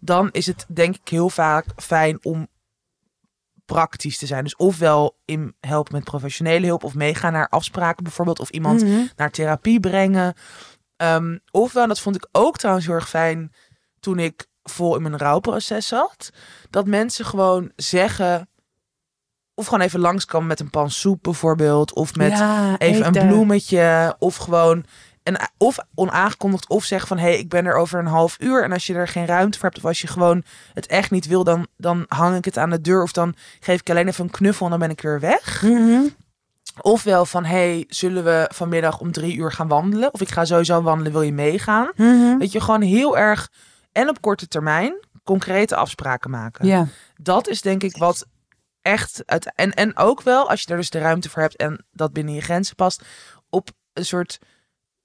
dan 0.00 0.28
is 0.32 0.46
het 0.46 0.66
denk 0.68 0.94
ik 0.96 1.08
heel 1.08 1.28
vaak 1.30 1.64
fijn 1.76 2.18
om 2.22 2.48
praktisch 3.64 4.18
te 4.18 4.26
zijn. 4.26 4.42
Dus 4.44 4.56
ofwel 4.56 5.16
in 5.24 5.54
helpen 5.60 5.94
met 5.94 6.04
professionele 6.04 6.66
hulp... 6.66 6.84
of 6.84 6.94
meegaan 6.94 7.32
naar 7.32 7.48
afspraken 7.48 8.02
bijvoorbeeld... 8.04 8.40
of 8.40 8.50
iemand 8.50 8.82
Mhm. 8.82 9.00
naar 9.16 9.30
therapie 9.30 9.80
brengen. 9.80 10.34
Ehm, 10.96 11.38
ofwel, 11.50 11.82
en 11.82 11.88
dat 11.88 12.00
vond 12.00 12.16
ik 12.16 12.28
ook 12.32 12.56
trouwens 12.58 12.86
heel 12.86 12.94
erg 12.94 13.08
fijn 13.08 13.52
toen 14.00 14.18
ik 14.18 14.46
vol 14.62 14.96
in 14.96 15.02
mijn 15.02 15.18
rouwproces 15.18 15.86
zat. 15.86 16.30
Dat 16.70 16.86
mensen 16.86 17.24
gewoon 17.24 17.72
zeggen, 17.76 18.48
of 19.54 19.66
gewoon 19.66 19.80
even 19.80 20.00
langskomen 20.00 20.48
met 20.48 20.60
een 20.60 20.70
pan 20.70 20.90
soep 20.90 21.22
bijvoorbeeld. 21.22 21.94
Of 21.94 22.14
met 22.14 22.30
Ja, 22.30 22.78
even 22.78 23.06
een 23.06 23.26
bloemetje. 23.28 24.16
Of 24.18 24.36
gewoon, 24.36 24.84
en, 25.36 25.50
of 25.58 25.78
onaangekondigd, 25.94 26.68
of 26.68 26.84
zeggen 26.84 27.08
van, 27.08 27.18
hé, 27.18 27.28
hey, 27.28 27.38
ik 27.38 27.48
ben 27.48 27.66
er 27.66 27.74
over 27.74 27.98
een 27.98 28.06
half 28.06 28.36
uur. 28.40 28.62
En 28.62 28.72
als 28.72 28.86
je 28.86 28.94
er 28.94 29.08
geen 29.08 29.26
ruimte 29.26 29.58
voor 29.58 29.68
hebt, 29.68 29.80
of 29.80 29.88
als 29.88 30.00
je 30.00 30.06
gewoon 30.06 30.42
het 30.74 30.86
echt 30.86 31.10
niet 31.10 31.26
wil, 31.26 31.44
dan, 31.44 31.66
dan 31.76 32.04
hang 32.08 32.36
ik 32.36 32.44
het 32.44 32.58
aan 32.58 32.70
de 32.70 32.80
deur. 32.80 33.02
Of 33.02 33.12
dan 33.12 33.34
geef 33.60 33.80
ik 33.80 33.90
alleen 33.90 34.08
even 34.08 34.24
een 34.24 34.30
knuffel 34.30 34.64
en 34.64 34.70
dan 34.70 34.80
ben 34.80 34.90
ik 34.90 35.00
weer 35.00 35.20
weg. 35.20 35.62
Mhm. 35.62 36.00
Ofwel 36.80 37.26
van, 37.26 37.44
hey, 37.44 37.84
zullen 37.88 38.24
we 38.24 38.50
vanmiddag 38.54 39.00
om 39.00 39.12
drie 39.12 39.36
uur 39.36 39.52
gaan 39.52 39.68
wandelen? 39.68 40.14
Of 40.14 40.20
ik 40.20 40.30
ga 40.30 40.44
sowieso 40.44 40.82
wandelen, 40.82 41.12
wil 41.12 41.22
je 41.22 41.32
meegaan? 41.32 41.90
Mhm. 41.96 42.38
Dat 42.38 42.52
je 42.52 42.60
gewoon 42.60 42.82
heel 42.82 43.18
erg, 43.18 43.50
en 43.92 44.08
op 44.08 44.20
korte 44.20 44.48
termijn, 44.48 45.06
concrete 45.24 45.76
afspraken 45.76 46.30
maken. 46.30 46.66
Ja, 46.66 46.86
Dat 47.16 47.48
is 47.48 47.62
denk 47.62 47.82
ik 47.82 47.96
wat 47.96 48.26
echt, 48.82 49.22
uit, 49.26 49.52
en, 49.54 49.72
en 49.74 49.96
ook 49.96 50.22
wel, 50.22 50.50
als 50.50 50.62
je 50.62 50.70
er 50.70 50.76
dus 50.76 50.90
de 50.90 50.98
ruimte 50.98 51.30
voor 51.30 51.42
hebt 51.42 51.56
en 51.56 51.84
dat 51.92 52.12
binnen 52.12 52.34
je 52.34 52.40
grenzen 52.40 52.74
past, 52.74 53.02
op 53.50 53.70
een 53.92 54.04
soort 54.04 54.38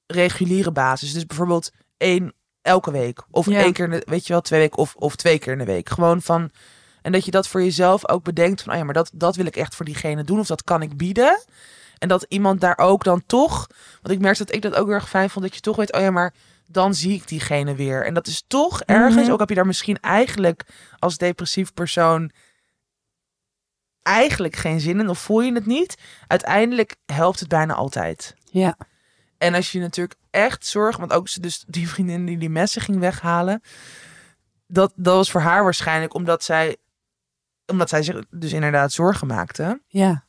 reguliere 0.07 0.71
basis. 0.71 1.13
Dus 1.13 1.25
bijvoorbeeld 1.25 1.71
één 1.97 2.33
elke 2.61 2.91
week. 2.91 3.23
Of 3.31 3.45
Ja. 3.45 3.59
één 3.59 3.73
keer, 3.73 3.89
de, 3.89 4.03
weet 4.05 4.27
je 4.27 4.33
wel, 4.33 4.41
twee 4.41 4.59
weken 4.59 4.77
of, 4.77 4.95
of 4.95 5.15
twee 5.15 5.39
keer 5.39 5.51
in 5.53 5.59
de 5.59 5.65
week. 5.65 5.89
Gewoon 5.89 6.21
van, 6.21 6.51
en 7.01 7.11
dat 7.11 7.25
je 7.25 7.31
dat 7.31 7.47
voor 7.47 7.61
jezelf 7.63 8.09
ook 8.09 8.23
bedenkt 8.23 8.61
van, 8.61 8.71
oh 8.73 8.77
ja, 8.77 8.83
maar 8.85 8.93
dat, 8.93 9.09
dat 9.13 9.35
wil 9.35 9.45
ik 9.45 9.55
echt 9.55 9.75
voor 9.75 9.85
diegene 9.85 10.23
doen. 10.23 10.39
Of 10.39 10.47
dat 10.47 10.63
kan 10.63 10.81
ik 10.81 10.97
bieden. 10.97 11.43
En 11.97 12.07
dat 12.07 12.25
iemand 12.29 12.61
daar 12.61 12.77
ook 12.77 13.03
dan 13.03 13.23
toch, 13.25 13.67
want 14.01 14.13
ik 14.15 14.19
merk 14.19 14.37
dat 14.37 14.53
ik 14.53 14.61
dat 14.61 14.73
ook 14.75 14.85
heel 14.85 14.95
erg 14.95 15.09
fijn 15.09 15.29
vond, 15.29 15.45
dat 15.45 15.55
je 15.55 15.61
toch 15.61 15.75
weet, 15.75 15.93
oh 15.93 16.01
ja, 16.01 16.11
maar 16.11 16.33
dan 16.67 16.93
zie 16.93 17.13
ik 17.13 17.27
diegene 17.27 17.75
weer. 17.75 18.05
En 18.05 18.13
dat 18.13 18.27
is 18.27 18.43
toch 18.47 18.81
ergens, 18.81 19.23
Mhm. 19.23 19.31
ook 19.31 19.39
heb 19.39 19.49
je 19.49 19.55
daar 19.55 19.65
misschien 19.65 19.99
eigenlijk 19.99 20.65
als 20.99 21.17
depressief 21.17 21.73
persoon 21.73 22.31
eigenlijk 24.01 24.55
geen 24.55 24.79
zin 24.79 24.99
in 24.99 25.09
of 25.09 25.19
voel 25.19 25.41
je 25.41 25.53
het 25.53 25.65
niet, 25.65 25.95
uiteindelijk 26.27 26.95
helpt 27.05 27.39
het 27.39 27.49
bijna 27.49 27.73
altijd. 27.73 28.35
ja. 28.51 28.77
En 29.45 29.53
als 29.53 29.71
je 29.71 29.79
natuurlijk 29.79 30.19
echt 30.29 30.65
zorgt, 30.65 30.99
want 30.99 31.13
ook 31.13 31.27
ze 31.27 31.39
dus 31.39 31.63
die 31.67 31.89
vriendin 31.89 32.25
die 32.25 32.37
die 32.37 32.49
messen 32.49 32.81
ging 32.81 32.99
weghalen, 32.99 33.61
dat, 34.67 34.93
dat 34.95 35.15
was 35.15 35.31
voor 35.31 35.41
haar 35.41 35.63
waarschijnlijk 35.63 36.13
omdat 36.13 36.43
zij, 36.43 36.77
omdat 37.65 37.89
zij 37.89 38.03
zich 38.03 38.23
dus 38.29 38.51
inderdaad 38.51 38.91
zorgen 38.91 39.27
maakte. 39.27 39.81
Ja, 39.87 40.23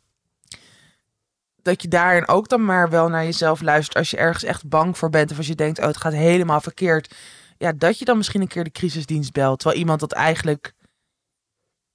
Dat 1.62 1.83
je 1.83 1.88
daarin 1.88 2.29
ook 2.29 2.48
dan 2.48 2.64
maar 2.64 2.90
wel 2.90 3.09
naar 3.09 3.24
jezelf 3.24 3.61
luistert 3.61 3.96
als 3.96 4.11
je 4.11 4.16
ergens 4.16 4.44
echt 4.44 4.68
bang 4.68 4.98
voor 4.98 5.11
bent 5.11 5.31
of 5.31 5.37
als 5.37 5.46
je 5.46 5.55
denkt, 5.55 5.79
oh 5.79 5.87
het 5.87 5.96
gaat 5.96 6.12
helemaal 6.12 6.61
verkeerd. 6.61 7.14
Ja, 7.59 7.72
dat 7.72 7.98
je 7.98 8.05
dan 8.05 8.16
misschien 8.16 8.40
een 8.40 8.48
keer 8.48 8.64
de 8.64 8.70
crisisdienst 8.70 9.33
belt, 9.33 9.59
terwijl 9.59 9.81
iemand 9.81 10.00
dat 10.00 10.12
eigenlijk 10.12 10.74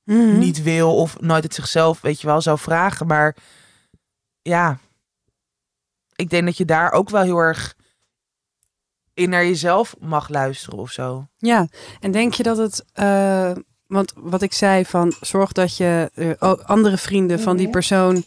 Mhm. 0.03 0.37
niet 0.37 0.61
wil 0.63 0.95
of 0.95 1.19
nooit 1.19 1.43
het 1.43 1.53
zichzelf, 1.53 2.01
weet 2.01 2.21
je 2.21 2.27
wel, 2.27 2.41
zou 2.41 2.57
vragen. 2.59 3.07
Maar 3.07 3.35
ja, 4.41 4.77
ik 6.21 6.29
denk 6.29 6.45
dat 6.45 6.57
je 6.57 6.65
daar 6.65 6.91
ook 6.91 7.09
wel 7.09 7.21
heel 7.21 7.37
erg 7.37 7.75
in 9.13 9.29
naar 9.29 9.45
jezelf 9.45 9.95
mag 9.99 10.29
luisteren 10.29 10.79
of 10.79 10.91
zo. 10.91 11.27
Ja, 11.37 11.67
en 11.99 12.11
denk 12.11 12.33
je 12.33 12.43
dat 12.43 12.57
het, 12.57 12.85
eh, 12.93 13.51
want 13.87 14.13
wat 14.15 14.41
ik 14.41 14.53
zei 14.53 14.85
van 14.85 15.13
zorg 15.21 15.51
dat 15.51 15.77
je 15.77 16.11
ook 16.39 16.61
andere 16.61 16.97
vrienden 16.97 17.39
van 17.39 17.55
die 17.55 17.63
Mhm. 17.65 17.73
persoon, 17.73 18.23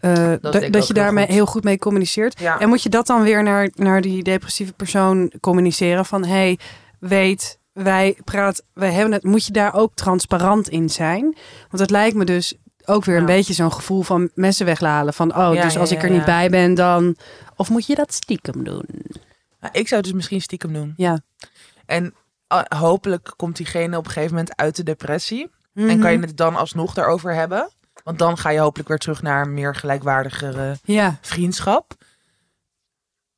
eh, 0.00 0.32
dat, 0.40 0.86
je 0.86 0.94
daarmee 0.94 1.26
heel 1.26 1.46
goed 1.46 1.64
mee 1.64 1.78
communiceert. 1.78 2.40
Ja, 2.40 2.60
En 2.60 2.68
moet 2.68 2.82
je 2.82 2.88
dat 2.88 3.06
dan 3.06 3.22
weer 3.22 3.42
naar, 3.42 3.70
naar 3.74 4.00
die 4.00 4.22
depressieve 4.22 4.72
persoon 4.72 5.32
communiceren 5.40 6.04
van 6.04 6.24
hey, 6.24 6.58
weet, 7.00 7.58
wij 7.72 8.18
praten, 8.24 8.64
wij 8.72 8.92
hebben 8.92 9.12
het, 9.12 9.24
moet 9.24 9.46
je 9.46 9.52
daar 9.52 9.74
ook 9.74 9.94
transparant 9.94 10.68
in 10.68 10.88
zijn? 10.90 11.22
Want 11.70 11.78
het 11.82 11.90
lijkt 11.90 12.16
me 12.16 12.24
dus 12.24 12.54
ook 12.88 13.04
weer 13.04 13.16
een 13.16 13.26
beetje 13.26 13.54
zo'n 13.54 13.72
gevoel 13.72 14.02
van 14.02 14.30
messen 14.34 14.66
weghalen 14.66 15.14
van 15.14 15.36
oh, 15.36 15.54
Ja, 15.54 15.62
dus 15.62 15.72
ja, 15.74 15.80
als 15.80 15.92
ik 15.92 16.02
er 16.02 16.10
niet 16.10 16.24
bij 16.24 16.50
ben 16.50 16.74
dan 16.74 17.16
of 17.56 17.70
moet 17.70 17.86
je 17.86 17.94
dat 17.94 18.12
stiekem 18.14 18.64
doen? 18.64 18.84
Nou, 19.60 19.72
ik 19.72 19.88
zou 19.88 20.02
dus 20.02 20.12
misschien 20.12 20.40
stiekem 20.40 20.72
doen. 20.72 20.94
Ja. 20.96 21.20
En 21.86 22.14
ah, 22.46 22.64
hopelijk 22.80 23.32
komt 23.36 23.56
diegene 23.56 23.96
op 23.96 24.04
een 24.04 24.10
gegeven 24.10 24.34
moment 24.36 24.56
uit 24.56 24.76
de 24.76 24.82
depressie. 24.82 25.50
En 25.74 25.84
Mhm. 25.84 25.98
kan 26.00 26.12
je 26.12 26.18
het 26.18 26.36
dan 26.36 26.56
alsnog 26.56 26.94
daarover 26.94 27.34
hebben. 27.34 27.70
Want 28.04 28.18
dan 28.18 28.38
ga 28.38 28.50
je 28.50 28.58
hopelijk 28.58 28.88
weer 28.88 28.98
terug 28.98 29.22
naar 29.22 29.42
een 29.46 29.54
meer 29.54 29.74
gelijkwaardigere 29.74 30.76
Ja, 30.84 31.18
vriendschap. 31.20 31.94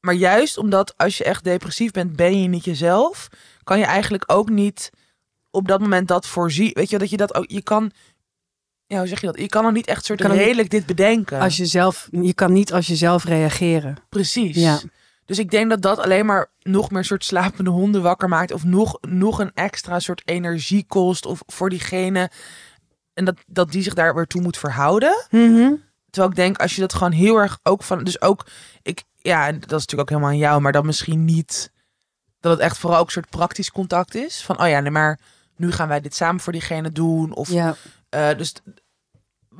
Maar 0.01 0.15
juist 0.15 0.59
omdat 0.59 0.95
als 0.97 1.19
je 1.19 1.25
echt 1.25 1.45
depressief 1.45 1.91
bent, 1.91 2.17
ben 2.17 2.43
je 2.43 2.49
niet 2.49 2.65
jezelf, 2.65 3.29
kan 3.65 3.79
je 3.79 3.85
eigenlijk 3.85 4.25
ook 4.27 4.49
niet 4.49 4.91
op 5.51 5.69
dat 5.69 5.81
moment 5.81 6.09
dat 6.09 6.27
voorzien. 6.27 6.71
Weet 6.73 6.91
je, 6.91 6.99
dat 6.99 7.11
je 7.11 7.17
dat 7.17 7.35
ook, 7.35 7.45
je 7.51 7.63
kan, 7.63 7.91
ja, 8.91 8.99
hoe 8.99 9.07
zeg 9.07 9.21
je 9.21 9.27
dat? 9.27 9.39
Je 9.39 9.47
kan 9.49 9.63
dan 9.63 9.73
niet 9.73 9.87
echt 9.87 10.05
soort 10.05 10.23
niet- 10.23 10.33
redelijk 10.33 10.71
dit 10.71 10.87
bedenken. 10.87 11.41
als 11.41 11.57
je 11.57 11.67
zelf, 11.67 12.09
je 12.11 12.35
kan 12.35 12.53
niet 12.53 12.73
als 12.73 12.87
jezelf 12.87 13.25
reageren. 13.25 13.97
Precies. 14.09 14.57
Ja. 14.57 14.79
Dus 15.25 15.39
ik 15.39 15.51
denk 15.51 15.71
dat 15.71 15.83
dat 15.83 15.99
alleen 15.99 16.27
maar 16.27 16.51
nog 16.63 16.91
meer 16.91 17.05
soort 17.05 17.25
slapende 17.25 17.71
honden 17.71 18.03
wakker 18.03 18.29
maakt. 18.29 18.53
Of 18.53 18.65
nog, 18.65 18.99
nog 19.01 19.39
een 19.39 19.51
extra 19.55 19.99
soort 19.99 20.23
energie 20.25 20.85
kost. 20.89 21.27
Of 21.27 21.43
voor 21.47 21.69
diegene. 21.71 22.31
En 23.15 23.25
dat, 23.25 23.37
dat 23.47 23.71
die 23.73 23.83
zich 23.83 23.95
daar 23.95 24.15
weer 24.15 24.27
toe 24.27 24.43
moet 24.43 24.57
verhouden. 24.59 25.25
Mhm. 25.31 25.73
Terwijl 26.11 26.31
ik 26.33 26.37
denk, 26.37 26.59
als 26.59 26.75
je 26.75 26.81
dat 26.81 26.93
gewoon 26.95 27.13
heel 27.13 27.37
erg 27.37 27.59
ook 27.63 27.83
van. 27.83 28.05
Dus 28.05 28.21
ook, 28.23 28.47
ik, 28.83 29.03
ja, 29.17 29.47
en 29.47 29.55
dat 29.55 29.65
is 29.65 29.71
natuurlijk 29.71 30.01
ook 30.01 30.09
helemaal 30.09 30.31
aan 30.31 30.39
jou. 30.39 30.61
Maar 30.61 30.73
dan 30.73 30.87
misschien 30.87 31.25
niet. 31.25 31.71
Dat 32.41 32.53
het 32.53 32.61
echt 32.61 32.79
vooral 32.79 32.99
ook 32.99 33.07
een 33.07 33.13
soort 33.13 33.29
praktisch 33.31 33.71
contact 33.71 34.15
is. 34.15 34.43
Van, 34.43 34.61
oh 34.61 34.69
ja, 34.69 34.81
nee, 34.81 34.91
maar 34.91 35.19
nu 35.57 35.73
gaan 35.73 35.89
wij 35.89 36.01
dit 36.01 36.15
samen 36.15 36.41
voor 36.41 36.53
diegene 36.53 36.91
doen. 36.91 37.35
Of, 37.35 37.51
Ja, 37.51 37.75
eh, 38.09 38.37
dus, 38.37 38.55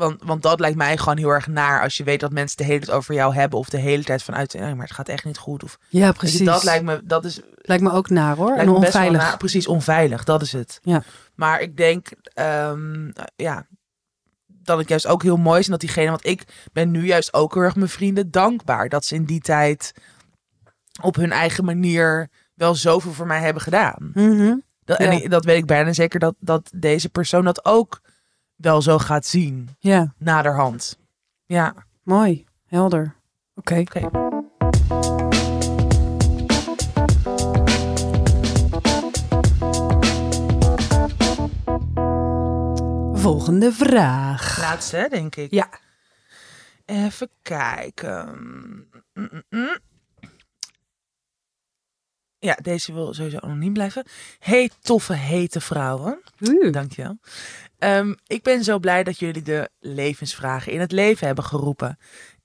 want, 0.01 0.23
want 0.25 0.43
dat 0.43 0.61
lijkt 0.61 0.77
mij 0.77 0.97
gewoon 0.97 1.17
heel 1.17 1.29
erg 1.29 1.47
naar. 1.47 1.83
Als 1.83 1.97
je 1.97 2.05
weet 2.05 2.21
dat 2.21 2.33
mensen 2.33 2.57
de 2.57 2.65
hele 2.65 2.79
tijd 2.81 2.97
over 2.97 3.15
jou 3.15 3.35
hebben. 3.35 3.59
Of 3.59 3.69
de 3.69 3.77
hele 3.79 4.05
tijd 4.05 4.23
vanuit, 4.23 4.55
nee, 4.55 4.75
maar 4.75 4.87
het 4.87 4.95
gaat 4.95 5.09
echt 5.09 5.25
niet 5.25 5.39
goed. 5.39 5.63
Of, 5.65 5.79
ja 5.89 6.13
precies. 6.13 6.47
dat 6.47 6.63
lijkt 6.65 6.85
me, 6.85 7.01
dat 7.05 7.25
is 7.25 7.41
Lijkt 7.63 7.83
me 7.83 7.93
ook 7.93 8.09
naar 8.11 8.37
hoor. 8.37 8.49
lijkt 8.49 8.63
en 8.63 8.69
onveilig. 8.71 9.21
na- 9.31 9.37
precies 9.37 9.67
onveilig, 9.67 10.25
dat 10.25 10.43
is 10.43 10.53
het. 10.53 10.79
Ja. 10.83 11.03
Maar 11.35 11.61
ik 11.61 11.77
denk, 11.77 12.09
ehm, 12.35 13.11
ja, 13.37 13.67
dat 14.47 14.79
het 14.79 14.89
juist 14.89 15.07
ook 15.07 15.23
heel 15.23 15.37
mooi 15.37 15.59
is 15.59 15.65
en 15.65 15.71
dat 15.71 15.81
diegene, 15.81 16.11
want 16.11 16.27
ik 16.27 16.45
ben 16.73 16.91
nu 16.91 17.07
juist 17.07 17.35
ook 17.35 17.55
heel 17.55 17.63
erg 17.63 17.77
mijn 17.77 17.89
vrienden 17.89 18.31
dankbaar 18.31 18.89
dat 18.89 19.05
ze 19.05 19.15
in 19.15 19.25
die 19.25 19.41
tijd 19.41 19.93
op 21.03 21.17
hun 21.17 21.33
eigen 21.33 21.65
manier 21.65 22.29
wel 22.55 22.75
zoveel 22.75 23.13
voor 23.13 23.27
mij 23.27 23.41
hebben 23.41 23.63
gedaan. 23.63 24.11
Mhm. 24.15 24.55
Dat, 24.85 24.99
En 24.99 25.19
Ja. 25.19 25.29
dat 25.29 25.45
weet 25.45 25.57
ik 25.59 25.67
bijna 25.67 25.93
zeker 25.93 26.21
dat, 26.21 26.35
dat 26.39 26.71
deze 26.75 27.09
persoon 27.09 27.45
dat 27.45 27.65
ook 27.65 28.01
wel 28.61 28.83
zo 28.83 28.99
gaat 28.99 29.27
zien 29.27 29.69
Ja, 29.79 30.15
naderhand. 30.19 30.99
Ja, 31.47 31.75
mooi. 32.03 32.45
Helder. 32.67 33.15
Oké. 33.55 33.85
Volgende 43.13 43.73
vraag. 43.73 44.59
Laatste, 44.59 45.07
denk 45.11 45.37
ik. 45.37 45.51
Ja. 45.51 45.69
Even 46.85 47.29
kijken. 47.43 48.29
Mm, 48.39 48.89
mm, 49.15 49.43
mm. 49.51 49.79
Ja, 52.41 52.59
deze 52.63 52.93
wil 52.93 53.15
sowieso 53.15 53.39
anoniem 53.39 53.73
blijven. 53.73 54.05
Hey, 54.39 54.71
toffe, 54.81 55.15
hete 55.15 55.61
vrouwen. 55.61 56.21
Oeh. 56.49 56.73
Dankjewel. 56.73 57.19
Ehm 57.79 58.15
ik 58.27 58.43
ben 58.43 58.65
zo 58.65 58.79
blij 58.79 59.05
dat 59.05 59.19
jullie 59.19 59.43
de 59.43 59.71
levensvragen 59.81 60.73
in 60.73 60.81
het 60.81 60.93
leven 60.93 61.27
hebben 61.27 61.45
geroepen. 61.45 61.99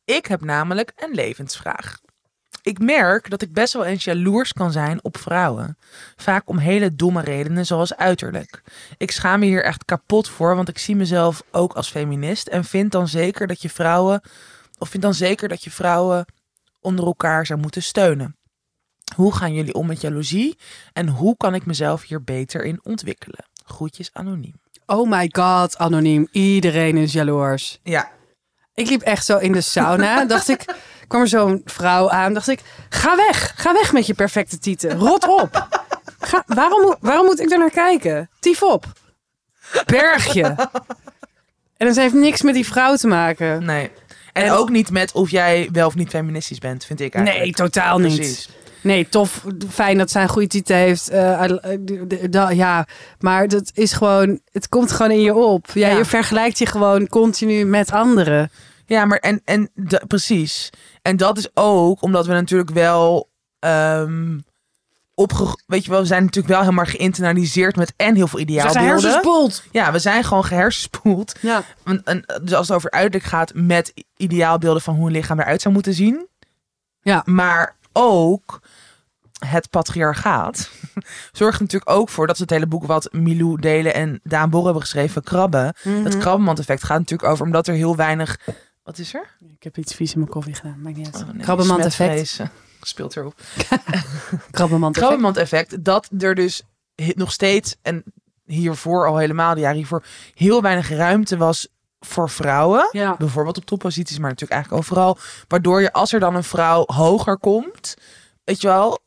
Ik 0.05 0.25
heb 0.25 0.41
namelijk 0.41 0.91
een 0.95 1.13
levensvraag. 1.13 1.99
Ik 2.61 2.79
merk 2.79 3.29
dat 3.29 3.41
ik 3.41 3.53
best 3.53 3.73
wel 3.73 3.85
eens 3.85 4.03
jaloers 4.03 4.53
kan 4.53 4.71
zijn 4.71 5.03
op 5.03 5.17
vrouwen. 5.17 5.77
Vaak 6.15 6.49
om 6.49 6.57
hele 6.57 6.95
domme 6.95 7.21
redenen, 7.21 7.65
zoals 7.65 7.95
uiterlijk. 7.95 8.61
Ik 8.97 9.11
schaam 9.11 9.39
me 9.39 9.45
hier 9.45 9.63
echt 9.63 9.85
kapot 9.85 10.29
voor, 10.29 10.55
want 10.55 10.69
ik 10.69 10.77
zie 10.77 10.95
mezelf 10.95 11.43
ook 11.51 11.73
als 11.73 11.89
feminist. 11.89 12.47
En 12.47 12.63
vind 12.63 12.91
dan 12.91 13.07
zeker 13.07 13.47
dat 13.47 13.61
je 13.61 13.69
vrouwen, 13.69 14.21
of 14.77 14.89
vind 14.89 15.03
dan 15.03 15.13
zeker 15.13 15.47
dat 15.47 15.63
je 15.63 15.71
vrouwen 15.71 16.25
onder 16.81 17.05
elkaar 17.05 17.45
zou 17.45 17.59
moeten 17.59 17.83
steunen. 17.83 18.35
Hoe 19.15 19.35
gaan 19.35 19.53
jullie 19.53 19.73
om 19.73 19.87
met 19.87 20.01
jaloezie? 20.01 20.57
En 20.93 21.07
hoe 21.07 21.37
kan 21.37 21.53
ik 21.55 21.65
mezelf 21.65 22.03
hier 22.03 22.23
beter 22.23 22.63
in 22.63 22.79
ontwikkelen? 22.83 23.45
Groetjes 23.65 24.09
anoniem. 24.13 24.53
Oh 24.85 25.09
my 25.09 25.29
god, 25.31 25.77
anoniem. 25.77 26.27
Iedereen 26.31 26.97
is 26.97 27.13
jaloers. 27.13 27.79
Ja, 27.83 28.09
Ik 28.73 28.89
liep 28.89 29.01
echt 29.01 29.25
zo 29.25 29.37
in 29.37 29.51
de 29.51 29.61
sauna. 29.61 30.25
dacht 30.25 30.49
ik, 30.49 30.65
kwam 31.07 31.21
er 31.21 31.27
zo'n 31.27 31.61
vrouw 31.65 32.09
aan. 32.09 32.33
Dacht 32.33 32.47
ik, 32.47 32.59
ga 32.89 33.15
weg. 33.15 33.53
Ga 33.55 33.73
weg 33.73 33.93
met 33.93 34.05
je 34.05 34.13
perfecte 34.13 34.57
tieten. 34.59 34.97
Rot 34.97 35.27
op. 35.27 35.67
Ga, 36.19 36.43
waarom, 36.47 36.81
moet- 36.81 36.97
waarom 36.99 37.25
moet 37.25 37.39
ik 37.39 37.51
er 37.51 37.57
naar 37.59 37.69
kijken? 37.69 38.29
Tief 38.39 38.63
op. 38.63 38.85
Berg 39.85 40.33
je. 40.33 40.43
En 41.77 41.87
dat 41.87 41.95
heeft 41.95 42.13
niks 42.13 42.41
met 42.41 42.53
die 42.53 42.65
vrouw 42.65 42.95
te 42.95 43.07
maken. 43.07 43.65
nee. 43.65 43.91
En, 44.33 44.43
En- 44.43 44.51
ook 44.51 44.69
niet 44.69 44.89
met 44.91 45.11
of 45.11 45.29
jij 45.29 45.69
wel 45.71 45.87
of 45.87 45.95
niet 45.95 46.09
feministisch 46.09 46.59
bent, 46.59 46.85
vind 46.85 46.99
ik 46.99 47.13
eigenlijk. 47.13 47.45
Nee, 47.45 47.53
totaal 47.53 47.97
niet. 47.99 48.15
Precies. 48.15 48.49
Nee, 48.85 49.09
tof. 49.09 49.45
Fijn 49.69 49.97
dat 49.97 50.11
zij 50.11 50.21
een 50.21 50.29
goede 50.29 50.47
titel 50.47 50.75
heeft. 50.75 51.09
Eh, 51.09 51.43
eh, 51.43 52.51
ja, 52.51 52.87
maar 53.19 53.47
dat 53.47 53.71
is 53.73 53.93
gewoon... 53.93 54.39
Het 54.51 54.69
komt 54.69 54.91
gewoon 54.91 55.11
in 55.11 55.21
je 55.21 55.33
op. 55.35 55.67
Ja, 55.73 55.87
Ja. 55.89 55.97
Je 55.97 56.05
vergelijkt 56.05 56.57
je 56.57 56.65
gewoon 56.65 57.07
continu 57.07 57.65
met 57.65 57.91
anderen. 57.91 58.51
Ja, 58.85 59.05
maar 59.05 59.17
en, 59.17 59.41
en 59.45 59.69
precies. 60.07 60.69
En 61.01 61.17
dat 61.17 61.37
is 61.37 61.47
ook 61.53 62.01
omdat 62.01 62.25
we 62.25 62.33
natuurlijk 62.33 62.69
wel 62.71 63.29
ehm 63.59 64.37
opge... 65.15 65.57
Weet 65.67 65.85
je 65.85 65.91
wel, 65.91 65.99
we 65.99 66.05
zijn 66.05 66.23
natuurlijk 66.23 66.53
wel 66.53 66.63
helemaal 66.63 66.85
geïnternaliseerd 66.85 67.75
met 67.75 67.93
en 67.95 68.15
heel 68.15 68.27
veel 68.27 68.39
Ze 68.39 68.45
zijn 68.45 68.59
ideaalbeelden. 68.59 68.89
hersenspoeld. 68.89 69.63
Ja, 69.71 69.91
we 69.91 69.99
zijn 69.99 70.23
gewoon 70.23 70.45
gehersenspoeld. 70.45 71.35
Ja. 71.41 71.63
En, 71.83 72.01
en, 72.03 72.23
dus 72.41 72.53
als 72.53 72.67
het 72.67 72.77
over 72.77 72.91
uiterlijk 72.91 73.23
gaat 73.23 73.51
met 73.53 73.93
ideaalbeelden 74.17 74.81
van 74.81 74.95
hoe 74.95 75.05
een 75.07 75.11
lichaam 75.11 75.39
eruit 75.39 75.61
zou 75.61 75.73
moeten 75.73 75.93
zien. 75.93 76.27
Ja. 77.01 77.21
Maar 77.25 77.75
ook 77.95 78.61
het 79.39 79.69
patriarchaat 79.69 80.69
zorgt 81.31 81.55
er 81.55 81.61
natuurlijk 81.61 81.91
ook 81.91 82.09
voor 82.09 82.27
dat 82.27 82.35
ze 82.35 82.41
het 82.41 82.51
hele 82.51 82.67
boek 82.67 82.85
wat 82.85 83.09
Milou 83.11 83.59
Delen 83.59 83.93
en 83.93 84.19
Daan 84.23 84.49
Bor 84.49 84.63
hebben 84.63 84.81
geschreven, 84.81 85.23
Krabben. 85.23 85.73
Mhm. 85.83 86.03
Het 86.03 86.17
krabbenmand-effect 86.17 86.83
gaat 86.83 86.99
natuurlijk 86.99 87.29
over 87.29 87.45
omdat 87.45 87.67
er 87.67 87.73
heel 87.73 87.95
weinig. 87.95 88.39
Wat 88.83 88.97
is 88.97 89.13
er? 89.13 89.37
Ik 89.47 89.63
heb 89.63 89.77
iets 89.77 89.93
vies 89.93 90.13
in 90.13 90.19
mijn 90.19 90.31
koffie 90.31 90.53
gedaan. 90.53 90.81
Maakt 90.81 90.95
niet 90.95 91.05
uit. 91.05 91.23
Oh, 91.23 91.29
nee, 91.33 91.41
Krabbenmand-effect. 91.41 92.41
Speelt 92.81 93.15
erop. 93.15 93.35
Krabbenmand-effect. 94.51 94.91
Krabbenmand-effect, 94.91 95.83
dat 95.83 96.09
er 96.17 96.35
dus 96.35 96.63
nog 96.95 97.31
steeds, 97.31 97.75
en 97.81 98.03
hiervoor 98.45 99.07
al 99.07 99.17
helemaal, 99.17 99.53
de 99.53 99.59
jaren 99.59 99.77
hiervoor, 99.77 100.03
heel 100.33 100.61
weinig 100.61 100.89
ruimte 100.89 101.37
was 101.37 101.67
voor 102.05 102.29
vrouwen. 102.29 102.89
Ja. 102.91 103.15
Bijvoorbeeld 103.17 103.57
op 103.57 103.65
topposities, 103.65 104.17
maar 104.19 104.29
natuurlijk 104.29 104.51
eigenlijk 104.51 104.83
overal. 104.83 105.17
Waardoor 105.47 105.81
je, 105.81 105.93
als 105.93 106.13
er 106.13 106.19
dan 106.19 106.35
een 106.35 106.43
vrouw 106.43 106.83
hoger 106.85 107.37
komt, 107.37 107.95
weet 108.43 108.61
je 108.61 108.67
wel, 108.67 108.99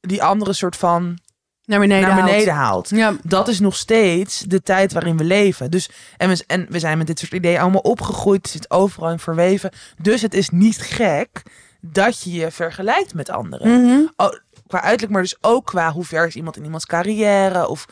die 0.00 0.22
andere 0.22 0.52
soort 0.52 0.76
van 0.76 1.18
Naar 1.64 1.80
beneden 1.80 2.08
naar 2.08 2.18
haalt. 2.18 2.30
beneden 2.30 2.54
haalt. 2.54 2.88
Ja. 2.90 3.16
Dat 3.22 3.48
is 3.48 3.60
nog 3.60 3.76
steeds 3.76 4.40
de 4.40 4.62
tijd 4.62 4.92
waarin 4.92 5.16
we 5.16 5.24
leven. 5.24 5.70
Dus, 5.70 5.90
en, 6.16 6.28
we, 6.28 6.44
en 6.46 6.66
we 6.68 6.78
zijn 6.78 6.98
met 6.98 7.06
dit 7.06 7.18
soort 7.18 7.32
ideeën 7.32 7.60
allemaal 7.60 7.80
opgegroeid. 7.80 8.42
Het 8.42 8.50
zit 8.52 8.70
overal 8.70 9.10
in 9.10 9.18
verweven. 9.18 9.70
Dus 10.02 10.22
het 10.22 10.34
is 10.34 10.50
niet 10.50 10.78
gek 10.78 11.42
dat 11.80 12.22
je 12.22 12.32
je 12.32 12.50
vergelijkt 12.50 13.14
met 13.14 13.30
anderen. 13.30 13.82
Mhm. 13.82 14.00
Oh, 14.16 14.32
qua 14.66 14.82
uiterlijk, 14.82 15.12
maar 15.12 15.22
dus 15.22 15.36
ook 15.40 15.66
qua 15.66 15.92
hoe 15.92 16.04
ver 16.04 16.26
is 16.26 16.34
iemand 16.36 16.56
in 16.56 16.64
iemands 16.64 16.86
carrière. 16.86 17.68
Of 17.68 17.86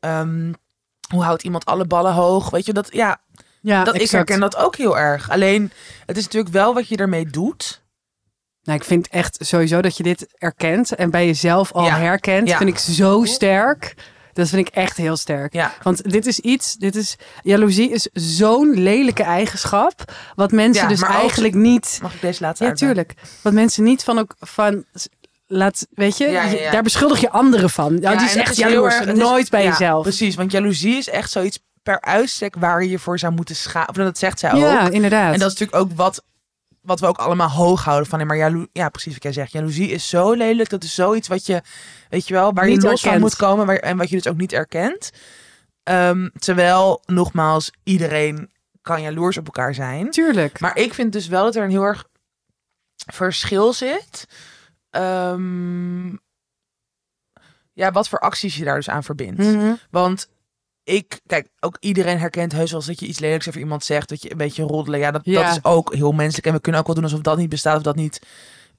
ehm, 0.00 0.52
hoe 1.14 1.22
houdt 1.22 1.42
iemand 1.42 1.64
alle 1.64 1.86
ballen 1.86 2.12
hoog. 2.12 2.50
Weet 2.50 2.66
je, 2.66 2.72
dat, 2.72 2.92
ja, 2.92 3.20
Ja, 3.60 3.84
dat, 3.84 3.94
ik 4.00 4.10
herken 4.10 4.40
dat 4.40 4.56
ook 4.56 4.76
heel 4.76 4.98
erg. 4.98 5.30
Alleen, 5.30 5.72
het 6.06 6.16
is 6.16 6.24
natuurlijk 6.24 6.52
wel 6.52 6.74
wat 6.74 6.88
je 6.88 6.96
ermee 6.96 7.26
doet. 7.26 7.82
Nou, 8.62 8.78
ik 8.78 8.84
vind 8.84 9.08
echt 9.08 9.36
sowieso 9.40 9.80
dat 9.82 9.96
je 9.96 10.02
dit 10.02 10.26
erkent 10.38 10.94
en 10.94 11.10
bij 11.10 11.26
jezelf 11.26 11.72
al 11.72 11.84
Ja. 11.84 11.98
herkent, 11.98 12.48
Ja. 12.48 12.56
vind 12.56 12.70
ik 12.70 12.78
zo 12.78 13.24
sterk. 13.24 13.94
Dat 14.32 14.48
vind 14.48 14.68
ik 14.68 14.74
echt 14.74 14.96
heel 14.96 15.16
sterk. 15.16 15.52
Ja, 15.52 15.74
Want 15.82 16.10
dit 16.10 16.26
is 16.26 16.38
iets, 16.38 16.74
dit 16.74 16.96
is, 16.96 17.16
jaloezie 17.42 17.90
is 17.90 18.08
zo'n 18.12 18.70
lelijke 18.82 19.22
eigenschap, 19.22 20.12
wat 20.34 20.52
mensen 20.52 20.82
Ja, 20.82 20.88
dus 20.88 21.02
eigenlijk 21.02 21.54
niet, 21.54 21.98
mag 22.02 22.14
ik 22.14 22.20
deze 22.20 22.42
laatste 22.42 22.64
ja 22.64 22.72
tuurlijk, 22.72 23.14
wat 23.42 23.52
mensen 23.52 23.82
niet 23.84 24.04
van 24.04 24.18
ook 24.18 24.34
van, 24.38 24.84
laat, 25.46 25.86
weet 25.90 26.16
je, 26.18 26.24
Ja, 26.24 26.42
ja, 26.44 26.50
je- 26.50 26.58
ja. 26.58 26.70
daar 26.70 26.82
beschuldig 26.82 27.20
je 27.20 27.30
anderen 27.30 27.70
van. 27.70 27.90
Nou, 27.92 28.02
Ja, 28.14 28.16
die 28.20 28.28
is 28.28 28.34
echt 28.36 28.56
heel 28.56 28.68
jaloers, 28.70 29.04
nooit 29.04 29.50
bij 29.50 29.64
jezelf. 29.64 30.02
Precies, 30.02 30.34
want 30.34 30.52
jaloezie 30.52 30.96
is 30.96 31.08
echt 31.08 31.30
zoiets 31.30 31.58
per 31.82 32.00
uitstek 32.00 32.54
waar 32.56 32.82
je 32.82 32.90
je 32.90 32.98
voor 32.98 33.18
zou 33.18 33.32
moeten 33.32 33.56
schamen. 33.56 33.94
Dat 33.94 34.18
zegt 34.18 34.38
zij 34.38 34.54
Ja, 34.54 34.86
ook. 34.86 34.92
inderdaad. 34.92 35.32
En 35.32 35.38
dat 35.38 35.52
is 35.52 35.58
natuurlijk 35.58 35.90
ook 35.90 35.96
wat, 35.96 36.24
wat 36.80 37.00
we 37.00 37.06
ook 37.06 37.18
allemaal 37.18 37.50
hoog 37.50 37.84
houden 37.84 38.08
van. 38.08 38.26
Maar 38.26 38.36
jalo 38.36 38.66
ja, 38.72 38.88
precies 38.88 39.12
wat 39.12 39.22
jij 39.22 39.32
zegt. 39.32 39.52
Jaloezie 39.52 39.90
is 39.90 40.08
zo 40.08 40.32
lelijk. 40.32 40.68
Dat 40.70 40.84
is 40.84 40.94
zoiets 40.94 41.28
wat 41.28 41.46
je, 41.46 41.62
weet 42.08 42.28
je 42.28 42.34
wel, 42.34 42.52
waar 42.52 42.66
Niet 42.66 42.82
je 42.82 42.88
los 42.88 43.00
van 43.00 43.20
moet 43.20 43.36
komen. 43.36 43.66
Waar, 43.66 43.76
en 43.76 43.96
wat 43.96 44.08
je 44.10 44.16
dus 44.16 44.28
ook 44.32 44.36
niet 44.38 44.52
erkent. 44.52 45.10
Ehm, 45.82 46.28
terwijl, 46.38 47.02
nogmaals, 47.06 47.70
iedereen 47.82 48.50
kan 48.82 49.02
jaloers 49.02 49.36
op 49.36 49.44
elkaar 49.46 49.74
zijn. 49.74 50.10
Tuurlijk. 50.10 50.60
Maar 50.60 50.76
ik 50.76 50.94
vind 50.94 51.12
dus 51.12 51.26
wel 51.26 51.44
dat 51.44 51.56
er 51.56 51.62
een 51.64 51.70
heel 51.70 51.82
erg 51.82 52.04
verschil 53.06 53.72
zit. 53.72 54.26
Ehm, 54.90 56.08
ja, 57.72 57.92
wat 57.92 58.08
voor 58.08 58.18
acties 58.18 58.56
je 58.56 58.64
daar 58.64 58.76
dus 58.76 58.88
aan 58.88 59.04
verbindt. 59.04 59.38
Mhm. 59.38 59.72
Want 59.90 60.28
ik, 60.90 61.20
kijk, 61.26 61.48
ook 61.60 61.76
iedereen 61.80 62.18
herkent 62.18 62.52
heus 62.52 62.70
wel 62.70 62.78
eens 62.78 62.88
dat 62.88 63.00
je 63.00 63.06
iets 63.06 63.18
lelijks 63.18 63.48
over 63.48 63.60
iemand 63.60 63.84
zegt, 63.84 64.08
dat 64.08 64.22
je 64.22 64.30
een 64.30 64.36
beetje 64.36 64.62
roddelen. 64.62 65.00
Ja, 65.00 65.10
dat, 65.10 65.20
Ja. 65.24 65.42
dat 65.42 65.50
is 65.56 65.64
ook 65.64 65.94
heel 65.94 66.12
menselijk. 66.12 66.46
En 66.46 66.52
we 66.52 66.60
kunnen 66.60 66.80
ook 66.80 66.86
wel 66.86 66.96
doen 66.96 67.04
alsof 67.04 67.20
dat 67.20 67.36
niet 67.36 67.48
bestaat 67.48 67.76
of 67.76 67.82
dat 67.82 67.96
niet, 67.96 68.20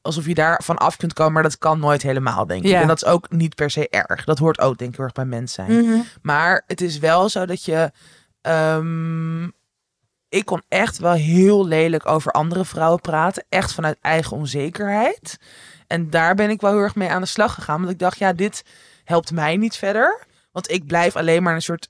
alsof 0.01 0.25
je 0.25 0.33
daar 0.33 0.61
van 0.63 0.77
af 0.77 0.97
kunt 0.97 1.13
komen. 1.13 1.33
Maar 1.33 1.43
dat 1.43 1.57
kan 1.57 1.79
nooit 1.79 2.01
helemaal, 2.01 2.45
denk 2.47 2.63
ik. 2.63 2.69
Ja. 2.69 2.81
En 2.81 2.87
dat 2.87 3.01
is 3.03 3.05
ook 3.09 3.29
niet 3.31 3.55
per 3.55 3.69
se 3.71 3.89
erg. 3.89 4.23
Dat 4.23 4.39
hoort 4.39 4.59
ook, 4.59 4.77
denk 4.77 4.89
ik, 4.91 4.95
heel 4.95 5.05
erg 5.05 5.13
bij 5.13 5.25
mens 5.25 5.53
zijn. 5.53 5.71
Mhm. 5.85 5.99
Maar 6.21 6.63
het 6.67 6.81
is 6.81 6.99
wel 6.99 7.29
zo 7.29 7.45
dat 7.45 7.63
je. 7.65 7.91
ehm, 8.41 9.43
ik 10.29 10.45
kon 10.45 10.61
echt 10.67 10.97
wel 10.97 11.13
heel 11.13 11.67
lelijk 11.67 12.07
over 12.07 12.31
andere 12.31 12.65
vrouwen 12.65 13.01
praten. 13.01 13.45
Echt 13.49 13.73
vanuit 13.73 13.97
eigen 14.01 14.37
onzekerheid. 14.37 15.37
En 15.87 16.09
daar 16.09 16.35
ben 16.35 16.49
ik 16.49 16.61
wel 16.61 16.71
heel 16.71 16.79
erg 16.79 16.95
mee 16.95 17.09
aan 17.09 17.21
de 17.21 17.27
slag 17.27 17.53
gegaan. 17.53 17.79
Want 17.79 17.91
ik 17.91 17.99
dacht, 17.99 18.17
ja, 18.17 18.33
dit 18.33 18.63
helpt 19.03 19.31
mij 19.31 19.57
niet 19.57 19.75
verder. 19.75 20.25
Want 20.51 20.71
ik 20.71 20.85
blijf 20.85 21.15
alleen 21.15 21.43
maar 21.43 21.53
een 21.55 21.61
soort 21.61 21.89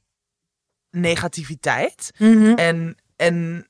negativiteit. 0.91 2.11
Mhm. 2.17 2.53
En, 2.53 2.95
en 3.15 3.67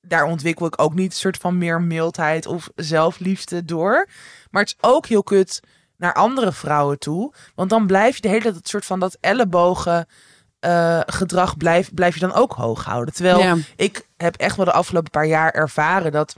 daar 0.00 0.24
ontwikkel 0.24 0.66
ik 0.66 0.80
ook 0.82 0.94
niet 0.94 1.12
een 1.12 1.18
soort 1.18 1.36
van 1.36 1.58
meer 1.58 1.82
mildheid 1.82 2.46
of 2.46 2.68
zelfliefde 2.74 3.64
door. 3.64 4.08
Maar 4.50 4.62
het 4.62 4.74
is 4.76 4.88
ook 4.88 5.06
heel 5.06 5.22
kut 5.22 5.60
naar 5.96 6.14
andere 6.14 6.52
vrouwen 6.52 6.98
toe. 6.98 7.34
Want 7.54 7.70
dan 7.70 7.86
blijf 7.86 8.14
je 8.14 8.20
de 8.20 8.28
hele 8.28 8.42
tijd 8.42 8.54
het 8.54 8.68
soort 8.68 8.84
van 8.84 9.00
dat 9.00 9.16
ellebogen 9.20 10.06
eh, 10.58 11.00
gedrag 11.06 11.56
blijf, 11.56 11.94
blijf 11.94 12.14
je 12.14 12.20
dan 12.20 12.32
ook 12.32 12.52
hoog 12.52 12.84
houden. 12.84 13.14
Terwijl 13.14 13.38
Ja. 13.38 13.56
ik 13.76 14.08
heb 14.16 14.36
echt 14.36 14.56
wel 14.56 14.64
de 14.64 14.72
afgelopen 14.72 15.10
paar 15.10 15.26
jaar 15.26 15.50
ervaren 15.50 16.12
dat 16.12 16.36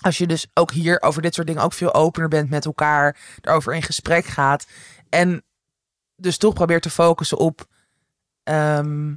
als 0.00 0.18
je 0.18 0.26
dus 0.26 0.46
ook 0.54 0.70
hier 0.72 1.02
over 1.02 1.22
dit 1.22 1.34
soort 1.34 1.46
dingen 1.46 1.62
ook 1.62 1.72
veel 1.72 1.94
opener 1.94 2.28
bent 2.28 2.50
met 2.50 2.64
elkaar, 2.64 3.16
erover 3.40 3.74
in 3.74 3.82
gesprek 3.82 4.24
gaat 4.24 4.66
en 5.08 5.44
dus 6.16 6.36
toch 6.36 6.54
probeert 6.54 6.82
te 6.82 6.90
focussen 6.90 7.38
op 7.38 7.66
ehm, 8.42 9.14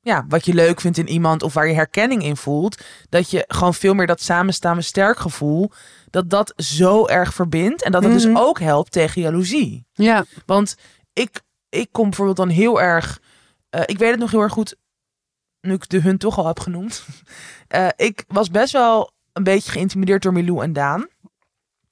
ja, 0.00 0.24
wat 0.28 0.44
je 0.44 0.54
leuk 0.54 0.80
vindt 0.80 0.98
in 0.98 1.08
iemand 1.08 1.42
of 1.42 1.54
waar 1.54 1.66
je 1.66 1.74
herkenning 1.74 2.22
in 2.22 2.36
voelt, 2.36 2.82
dat 3.08 3.30
je 3.30 3.44
gewoon 3.48 3.74
veel 3.74 3.94
meer 3.94 4.06
dat 4.06 4.20
samenstaan 4.20 4.76
met 4.76 4.84
sterk 4.84 5.18
gevoel, 5.18 5.70
dat 6.10 6.30
dat 6.30 6.52
zo 6.56 7.06
erg 7.06 7.34
verbindt 7.34 7.82
en 7.82 7.92
dat 7.92 8.02
het 8.02 8.12
Mhm. 8.12 8.22
dus 8.22 8.36
ook 8.36 8.60
helpt 8.60 8.92
tegen 8.92 9.22
jaloezie. 9.22 9.86
Ja. 9.92 10.24
Want 10.46 10.76
ik, 11.12 11.40
ik 11.68 11.88
kom 11.92 12.04
bijvoorbeeld 12.04 12.36
dan 12.36 12.48
heel 12.48 12.80
erg. 12.80 13.20
eh, 13.70 13.82
ik 13.86 13.98
weet 13.98 14.10
het 14.10 14.18
nog 14.20 14.30
heel 14.30 14.40
erg 14.40 14.52
goed. 14.52 14.76
Nu 15.60 15.72
ik 15.72 15.88
de 15.88 16.00
hun 16.00 16.18
toch 16.18 16.38
al 16.38 16.46
heb 16.46 16.60
genoemd. 16.60 17.04
Eh, 17.68 17.88
ik 17.96 18.24
was 18.28 18.50
best 18.50 18.72
wel 18.72 19.10
een 19.32 19.42
beetje 19.42 19.70
geïntimideerd 19.70 20.22
door 20.22 20.32
Milou 20.32 20.62
en 20.62 20.72
Daan. 20.72 21.06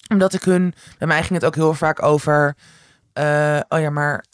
Omdat 0.08 0.32
ik 0.32 0.42
hun. 0.42 0.74
Bij 0.98 1.08
mij 1.08 1.20
ging 1.22 1.34
het 1.34 1.44
ook 1.44 1.54
heel 1.54 1.74
vaak 1.74 2.02
over. 2.02 2.56
eh, 3.12 3.60
oh 3.68 3.80
ja, 3.80 3.90
maar 3.90 4.24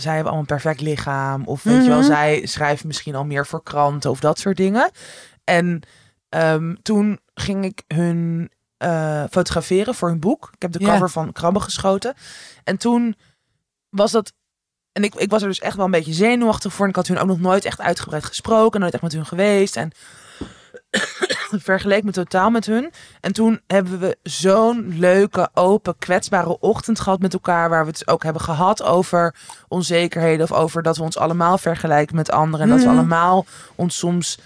zij 0.00 0.14
hebben 0.14 0.32
allemaal 0.32 0.50
een 0.50 0.60
perfect 0.62 0.80
lichaam. 0.80 1.44
Of 1.44 1.62
weet 1.62 1.82
je 1.82 1.88
wel, 1.88 1.98
Mhm. 1.98 2.06
zij 2.06 2.46
schrijven 2.46 2.86
misschien 2.86 3.14
al 3.14 3.24
meer 3.24 3.46
voor 3.46 3.62
kranten 3.62 4.10
of 4.10 4.20
dat 4.20 4.38
soort 4.38 4.56
dingen. 4.56 4.90
En 5.44 5.80
ehm, 6.28 6.74
toen 6.82 7.20
ging 7.34 7.64
ik 7.64 7.82
hun 7.86 8.50
eh, 8.76 9.24
fotograferen 9.30 9.94
voor 9.94 10.08
hun 10.08 10.20
boek. 10.20 10.50
Ik 10.54 10.62
heb 10.62 10.72
de 10.72 10.80
Ja. 10.80 10.92
cover 10.92 11.10
van 11.10 11.32
Krabben 11.32 11.62
geschoten. 11.62 12.14
En 12.64 12.76
toen 12.76 13.16
was 13.88 14.10
dat. 14.10 14.32
En 14.92 15.04
ik, 15.04 15.14
ik 15.14 15.30
was 15.30 15.42
er 15.42 15.48
dus 15.48 15.60
echt 15.60 15.76
wel 15.76 15.84
een 15.84 15.90
beetje 15.90 16.12
zenuwachtig 16.12 16.72
voor. 16.72 16.84
En 16.84 16.90
ik 16.90 16.96
had 16.96 17.06
hun 17.06 17.18
ook 17.18 17.26
nog 17.26 17.40
nooit 17.40 17.64
echt 17.64 17.80
uitgebreid 17.80 18.24
gesproken. 18.24 18.80
Nooit 18.80 18.92
echt 18.92 19.02
met 19.02 19.12
hun 19.12 19.26
geweest. 19.26 19.76
En 19.76 19.90
vergeleek 21.70 22.04
me 22.04 22.10
totaal 22.10 22.50
met 22.50 22.66
hun. 22.66 22.92
En 23.20 23.32
toen 23.32 23.60
hebben 23.66 23.98
we 23.98 24.16
zo'n 24.22 24.98
leuke, 24.98 25.48
open, 25.54 25.98
kwetsbare 25.98 26.58
ochtend 26.60 27.00
gehad 27.00 27.20
met 27.20 27.32
elkaar. 27.32 27.68
Waar 27.68 27.84
we 27.84 27.90
het 27.90 28.08
ook 28.08 28.22
hebben 28.22 28.42
gehad 28.42 28.82
over 28.82 29.34
onzekerheden. 29.68 30.42
Of 30.50 30.52
over 30.52 30.82
dat 30.82 30.96
we 30.96 31.02
ons 31.02 31.16
allemaal 31.18 31.58
vergelijken 31.58 32.16
met 32.16 32.30
anderen. 32.30 32.60
En 32.60 32.68
dat 32.68 32.78
we 32.78 32.86
Mhm. 32.86 32.96
allemaal 32.96 33.46
ons 33.74 33.98
soms 33.98 34.38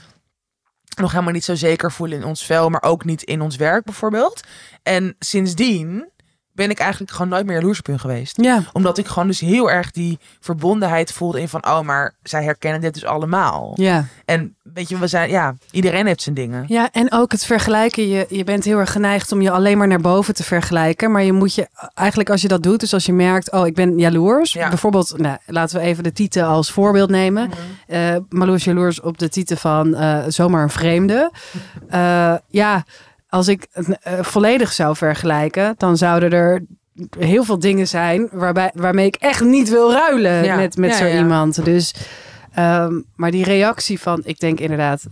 nog 1.00 1.10
helemaal 1.10 1.32
niet 1.32 1.44
zo 1.44 1.54
zeker 1.54 1.92
voelen 1.92 2.18
in 2.18 2.24
ons 2.24 2.44
vel. 2.46 2.68
Maar 2.68 2.82
ook 2.82 3.04
niet 3.04 3.22
in 3.22 3.40
ons 3.40 3.56
werk 3.56 3.84
bijvoorbeeld. 3.84 4.40
En 4.82 5.16
sindsdien 5.18 6.08
ben 6.52 6.70
ik 6.70 6.78
eigenlijk 6.78 7.12
gewoon 7.12 7.28
nooit 7.28 7.46
meer 7.46 7.54
jaloers 7.54 7.78
op 7.78 7.86
hun 7.86 7.98
geweest 8.00 8.42
Ja. 8.42 8.62
omdat 8.72 8.98
ik 8.98 9.06
gewoon 9.06 9.28
dus 9.28 9.40
heel 9.40 9.70
erg 9.70 9.90
die 9.90 10.18
verbondenheid 10.40 11.12
voelde 11.12 11.40
in 11.40 11.48
van, 11.48 11.66
oh, 11.66 11.80
maar 11.80 12.14
zij 12.22 12.44
herkennen 12.44 12.80
dit 12.80 12.94
dus 12.94 13.04
allemaal. 13.04 13.72
Ja. 13.74 14.04
En 14.24 14.54
weet 14.62 14.88
je, 14.88 14.98
we 14.98 15.06
zijn, 15.06 15.30
ja, 15.30 15.54
iedereen 15.70 16.06
heeft 16.06 16.22
zijn 16.22 16.34
dingen. 16.34 16.64
Ja, 16.68 16.88
en 16.92 17.12
ook 17.12 17.32
het 17.32 17.44
vergelijken. 17.44 18.08
Je, 18.08 18.26
je 18.28 18.44
bent 18.44 18.64
heel 18.64 18.78
erg 18.78 18.92
geneigd 18.92 19.32
om 19.32 19.40
je 19.40 19.50
alleen 19.50 19.78
maar 19.78 19.86
naar 19.86 20.00
boven 20.00 20.34
te 20.34 20.42
vergelijken. 20.44 21.10
Maar 21.10 21.22
je 21.22 21.32
moet 21.32 21.54
je 21.54 21.68
eigenlijk 21.94 22.30
als 22.30 22.42
je 22.42 22.48
dat 22.48 22.62
doet, 22.62 22.80
dus 22.80 22.92
als 22.94 23.06
je 23.06 23.12
merkt, 23.12 23.52
oh, 23.52 23.66
ik 23.66 23.74
ben 23.74 23.98
jaloers. 23.98 24.52
Ja. 24.52 24.68
Bijvoorbeeld, 24.68 25.18
nou, 25.18 25.36
laten 25.46 25.80
we 25.80 25.86
even 25.86 26.02
de 26.04 26.12
titel 26.12 26.44
als 26.44 26.70
voorbeeld 26.72 27.10
nemen. 27.10 27.48
Mhm. 27.48 27.56
Eh 27.86 28.16
Malou 28.28 28.56
is 28.56 28.64
jaloers 28.64 29.00
op 29.00 29.18
de 29.18 29.28
titel 29.28 29.56
van 29.56 29.94
eh, 29.94 30.18
Zomaar 30.28 30.62
een 30.62 30.70
Vreemde. 30.70 31.30
Eh, 31.90 32.34
ja, 32.48 32.84
als 33.30 33.48
ik 33.48 33.66
het 33.72 33.98
eh, 33.98 34.22
volledig 34.22 34.72
zou 34.72 34.96
vergelijken, 34.96 35.74
dan 35.76 35.96
zouden 35.96 36.30
er 36.32 36.64
heel 37.18 37.44
veel 37.44 37.58
dingen 37.58 37.88
zijn 37.88 38.28
waarbij, 38.32 38.70
waarmee 38.74 39.06
ik 39.06 39.16
echt 39.16 39.44
niet 39.44 39.68
wil 39.68 39.92
ruilen 39.92 40.44
Ja. 40.44 40.56
met, 40.56 40.76
met 40.76 40.90
Ja, 40.90 40.96
zo 40.96 41.04
ja. 41.04 41.18
iemand. 41.18 41.64
Dus, 41.64 41.94
ehm, 42.52 43.00
maar 43.14 43.30
die 43.30 43.44
reactie 43.44 44.00
van, 44.00 44.20
ik 44.24 44.40
denk 44.40 44.60
inderdaad, 44.60 45.04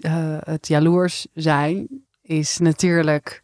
eh, 0.00 0.36
het 0.40 0.68
jaloers 0.68 1.26
zijn 1.34 2.04
is 2.22 2.58
natuurlijk, 2.58 3.42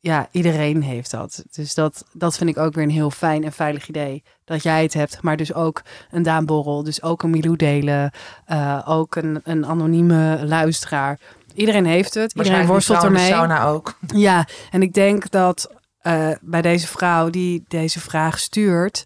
ja, 0.00 0.28
iedereen 0.30 0.82
heeft 0.82 1.10
dat. 1.10 1.44
Dus 1.50 1.74
dat, 1.74 2.04
dat 2.12 2.36
vind 2.36 2.50
ik 2.50 2.58
ook 2.58 2.74
weer 2.74 2.84
een 2.84 2.90
heel 2.90 3.10
fijn 3.10 3.44
en 3.44 3.52
veilig 3.52 3.88
idee. 3.88 4.22
Dat 4.44 4.62
jij 4.62 4.82
het 4.82 4.94
hebt, 4.94 5.22
maar 5.22 5.36
dus 5.36 5.54
ook 5.54 5.82
een 6.10 6.22
Daanborrel, 6.22 6.82
dus 6.82 7.02
ook 7.02 7.22
een 7.22 7.30
Milou 7.30 7.56
delen, 7.56 8.10
eh, 8.44 8.82
ook 8.84 9.16
een, 9.16 9.40
een 9.44 9.66
anonieme 9.66 10.40
luisteraar. 10.46 11.18
Iedereen 11.54 11.86
heeft 11.86 12.14
het, 12.14 12.32
iedereen 12.34 12.66
worstelt 12.66 13.04
ermee. 13.04 13.28
sauna 13.28 13.66
ook. 13.66 13.98
Ja, 14.06 14.46
en 14.70 14.82
ik 14.82 14.92
denk 14.92 15.30
dat 15.30 15.70
eh, 15.98 16.30
bij 16.40 16.62
deze 16.62 16.86
vrouw 16.86 17.30
die 17.30 17.64
deze 17.68 18.00
vraag 18.00 18.38
stuurt, 18.38 19.04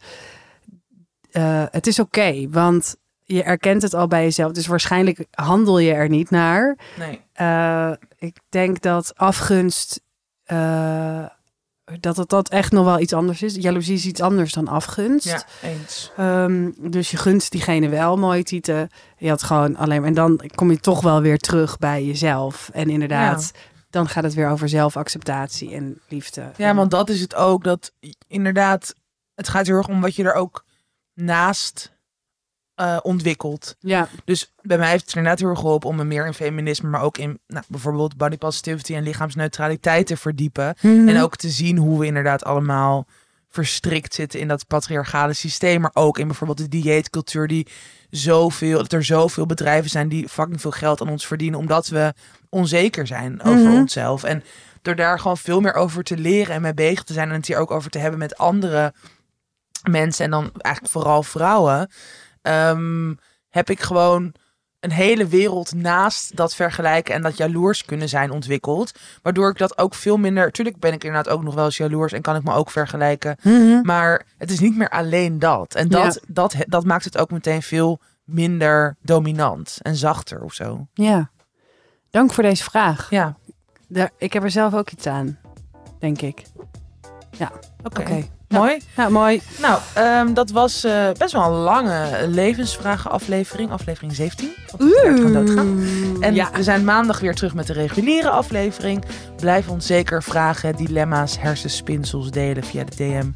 eh, 1.30 1.64
het 1.70 1.86
is 1.86 1.98
oké, 1.98 2.48
want 2.50 2.96
je 3.24 3.42
erkent 3.42 3.82
het 3.82 3.94
al 3.94 4.06
bij 4.06 4.22
jezelf. 4.22 4.52
Dus 4.52 4.66
waarschijnlijk 4.66 5.26
handel 5.30 5.78
je 5.78 5.92
er 5.92 6.08
niet 6.08 6.30
naar. 6.30 6.78
Nee. 6.98 7.20
Eh, 7.32 7.92
ik 8.16 8.40
denk 8.48 8.80
dat 8.80 9.12
afgunst, 9.16 10.00
dat 12.00 12.16
het 12.16 12.28
dat 12.28 12.48
echt 12.48 12.72
nog 12.72 12.84
wel 12.84 13.00
iets 13.00 13.12
anders 13.12 13.42
is. 13.42 13.54
Jaloezie 13.54 13.94
is 13.94 14.06
iets 14.06 14.20
anders 14.20 14.52
dan 14.52 14.68
afgunst. 14.68 15.26
Ja, 15.26 15.42
eens. 15.62 16.12
Ehm, 16.16 16.70
dus 16.78 17.10
je 17.10 17.16
gunst 17.16 17.50
diegene 17.50 17.88
wel, 17.88 18.16
mooie 18.16 18.42
tieten. 18.42 18.88
Je 19.16 19.28
had 19.28 19.42
gewoon 19.42 19.76
alleen 19.76 19.98
maar. 19.98 20.08
En 20.08 20.14
dan 20.14 20.40
kom 20.54 20.70
je 20.70 20.80
toch 20.80 21.00
wel 21.00 21.20
weer 21.20 21.38
terug 21.38 21.78
bij 21.78 22.04
jezelf. 22.04 22.70
En 22.72 22.90
inderdaad, 22.90 23.52
dan 23.90 24.08
gaat 24.08 24.24
het 24.24 24.34
weer 24.34 24.48
over 24.48 24.68
zelfacceptatie 24.68 25.74
en 25.74 26.00
liefde. 26.08 26.50
Ja, 26.56 26.74
want 26.74 26.90
dat 26.90 27.08
is 27.08 27.20
het 27.20 27.34
ook. 27.34 27.64
Dat 27.64 27.92
inderdaad, 28.26 28.94
het 29.34 29.48
gaat 29.48 29.66
heel 29.66 29.76
erg 29.76 29.88
om 29.88 30.00
wat 30.00 30.14
je 30.14 30.24
er 30.24 30.34
ook 30.34 30.64
naast 31.14 31.96
eh, 32.78 32.96
ontwikkelt. 33.02 33.76
Ja, 33.80 34.08
Dus 34.24 34.52
bij 34.62 34.78
mij 34.78 34.90
heeft 34.90 35.06
het 35.06 35.14
er 35.14 35.22
net 35.22 35.38
heel 35.38 35.48
erg 35.48 35.58
geholpen 35.58 35.88
om 35.88 35.96
me 35.96 36.04
meer 36.04 36.26
in 36.26 36.34
feminisme, 36.34 36.88
maar 36.88 37.02
ook 37.02 37.18
in 37.18 37.38
nou, 37.46 37.64
bijvoorbeeld 37.68 38.16
body 38.16 38.36
positivity 38.36 38.94
en 38.94 39.02
lichaamsneutraliteit 39.02 40.06
te 40.06 40.16
verdiepen. 40.16 40.74
Mhm. 40.80 41.08
En 41.08 41.20
ook 41.22 41.36
te 41.36 41.48
zien 41.48 41.76
hoe 41.76 41.98
we 41.98 42.06
inderdaad 42.06 42.44
allemaal 42.44 43.06
verstrikt 43.50 44.14
zitten 44.14 44.40
in 44.40 44.48
dat 44.48 44.66
patriarchale 44.66 45.32
systeem. 45.32 45.80
Maar 45.80 45.90
ook 45.94 46.18
in 46.18 46.26
bijvoorbeeld 46.26 46.58
de 46.58 46.68
dieetcultuur 46.68 47.46
die 47.46 47.66
zoveel, 48.10 48.78
dat 48.78 48.92
er 48.92 49.04
zoveel 49.04 49.46
bedrijven 49.46 49.90
zijn 49.90 50.08
die 50.08 50.28
fucking 50.28 50.60
veel 50.60 50.70
geld 50.70 51.00
aan 51.00 51.08
ons 51.08 51.26
verdienen. 51.26 51.58
Omdat 51.58 51.88
we 51.88 52.14
onzeker 52.48 53.06
zijn 53.06 53.42
over 53.42 53.64
Mhm. 53.68 53.76
onszelf. 53.76 54.24
En 54.24 54.42
door 54.82 54.96
daar 54.96 55.18
gewoon 55.20 55.36
veel 55.36 55.60
meer 55.60 55.74
over 55.74 56.02
te 56.04 56.16
leren 56.16 56.54
en 56.54 56.62
mee 56.62 56.74
bezig 56.74 57.02
te 57.02 57.12
zijn. 57.12 57.28
En 57.28 57.34
het 57.34 57.46
hier 57.46 57.56
ook 57.58 57.70
over 57.70 57.90
te 57.90 57.98
hebben 57.98 58.18
met 58.18 58.36
andere 58.36 58.92
mensen. 59.90 60.24
En 60.24 60.30
dan 60.30 60.50
eigenlijk 60.58 60.94
vooral 60.94 61.22
vrouwen. 61.22 61.90
Ehm, 62.48 63.14
heb 63.48 63.70
ik 63.70 63.80
gewoon 63.80 64.32
een 64.80 64.92
hele 64.92 65.26
wereld 65.26 65.74
naast 65.74 66.36
dat 66.36 66.54
vergelijken 66.54 67.14
en 67.14 67.22
dat 67.22 67.36
jaloers 67.36 67.84
kunnen 67.84 68.08
zijn 68.08 68.30
ontwikkeld. 68.30 68.92
Waardoor 69.22 69.50
ik 69.50 69.58
dat 69.58 69.78
ook 69.78 69.94
veel 69.94 70.16
minder. 70.16 70.52
Tuurlijk 70.52 70.78
ben 70.78 70.92
ik 70.92 71.04
inderdaad 71.04 71.32
ook 71.32 71.42
nog 71.42 71.54
wel 71.54 71.64
eens 71.64 71.76
jaloers 71.76 72.12
en 72.12 72.22
kan 72.22 72.36
ik 72.36 72.44
me 72.44 72.52
ook 72.54 72.70
vergelijken. 72.70 73.36
Mhm. 73.42 73.80
Maar 73.82 74.26
het 74.38 74.50
is 74.50 74.60
niet 74.60 74.76
meer 74.76 74.88
alleen 74.88 75.38
dat. 75.38 75.74
En 75.74 75.88
dat, 75.88 76.20
dat, 76.28 76.54
dat 76.66 76.84
maakt 76.84 77.04
het 77.04 77.18
ook 77.18 77.30
meteen 77.30 77.62
veel 77.62 77.98
minder 78.24 78.96
dominant 79.02 79.78
en 79.82 79.96
zachter 79.96 80.42
of 80.42 80.54
zo. 80.54 80.86
ja. 80.94 81.30
Dank 82.10 82.32
voor 82.32 82.42
deze 82.42 82.64
vraag. 82.64 83.10
Ja, 83.10 83.36
Daar, 83.88 84.10
ik 84.18 84.32
heb 84.32 84.42
er 84.42 84.50
zelf 84.50 84.74
ook 84.74 84.90
iets 84.90 85.06
aan, 85.06 85.38
denk 85.98 86.20
ik. 86.20 86.42
oké. 87.84 88.00
Oké. 88.00 88.28
Mooi. 88.48 88.78
Nou, 88.96 89.10
mooi. 89.10 89.40
Nou, 89.60 89.80
ehm, 89.94 90.34
dat 90.34 90.50
was 90.50 90.84
eh, 90.84 91.10
best 91.18 91.32
wel 91.32 91.44
een 91.44 91.60
lange 91.60 92.28
levensvragen 92.28 93.10
aflevering. 93.10 93.70
Aflevering 93.70 94.14
17. 94.14 94.50
Want 94.70 94.82
we 94.82 95.00
zijn 95.02 95.18
gaan 95.18 95.32
doodgaan. 95.32 95.82
En 96.20 96.34
ja. 96.34 96.50
we 96.52 96.62
zijn 96.62 96.84
maandag 96.84 97.20
weer 97.20 97.34
terug 97.34 97.54
met 97.54 97.66
de 97.66 97.72
reguliere 97.72 98.30
aflevering. 98.30 99.04
Blijf 99.36 99.68
ons 99.68 99.86
zeker 99.86 100.22
vragen, 100.22 100.76
dilemma's, 100.76 101.40
hersenspinsels 101.40 102.30
delen 102.30 102.64
via 102.64 102.84
de 102.84 102.96
DM. 102.96 103.26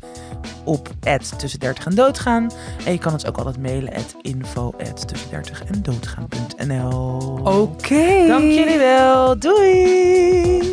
op 0.65 0.89
tussen 1.37 1.61
30 1.61 1.87
en 1.87 1.95
doodgaan. 1.95 2.51
En 2.85 2.93
je 2.93 2.99
kan 2.99 3.13
ons 3.13 3.27
ook 3.27 3.37
altijd 3.37 3.59
mailen 3.59 3.95
at 3.95 4.15
info 4.21 4.75
tussen 5.07 5.31
30 5.31 5.65
en 5.65 5.83
doodgaan.nl. 5.83 7.39
Oké. 7.45 8.27
Dank 8.27 8.43
jullie 8.43 8.79
wel. 8.79 9.39
Doei! 9.39 10.71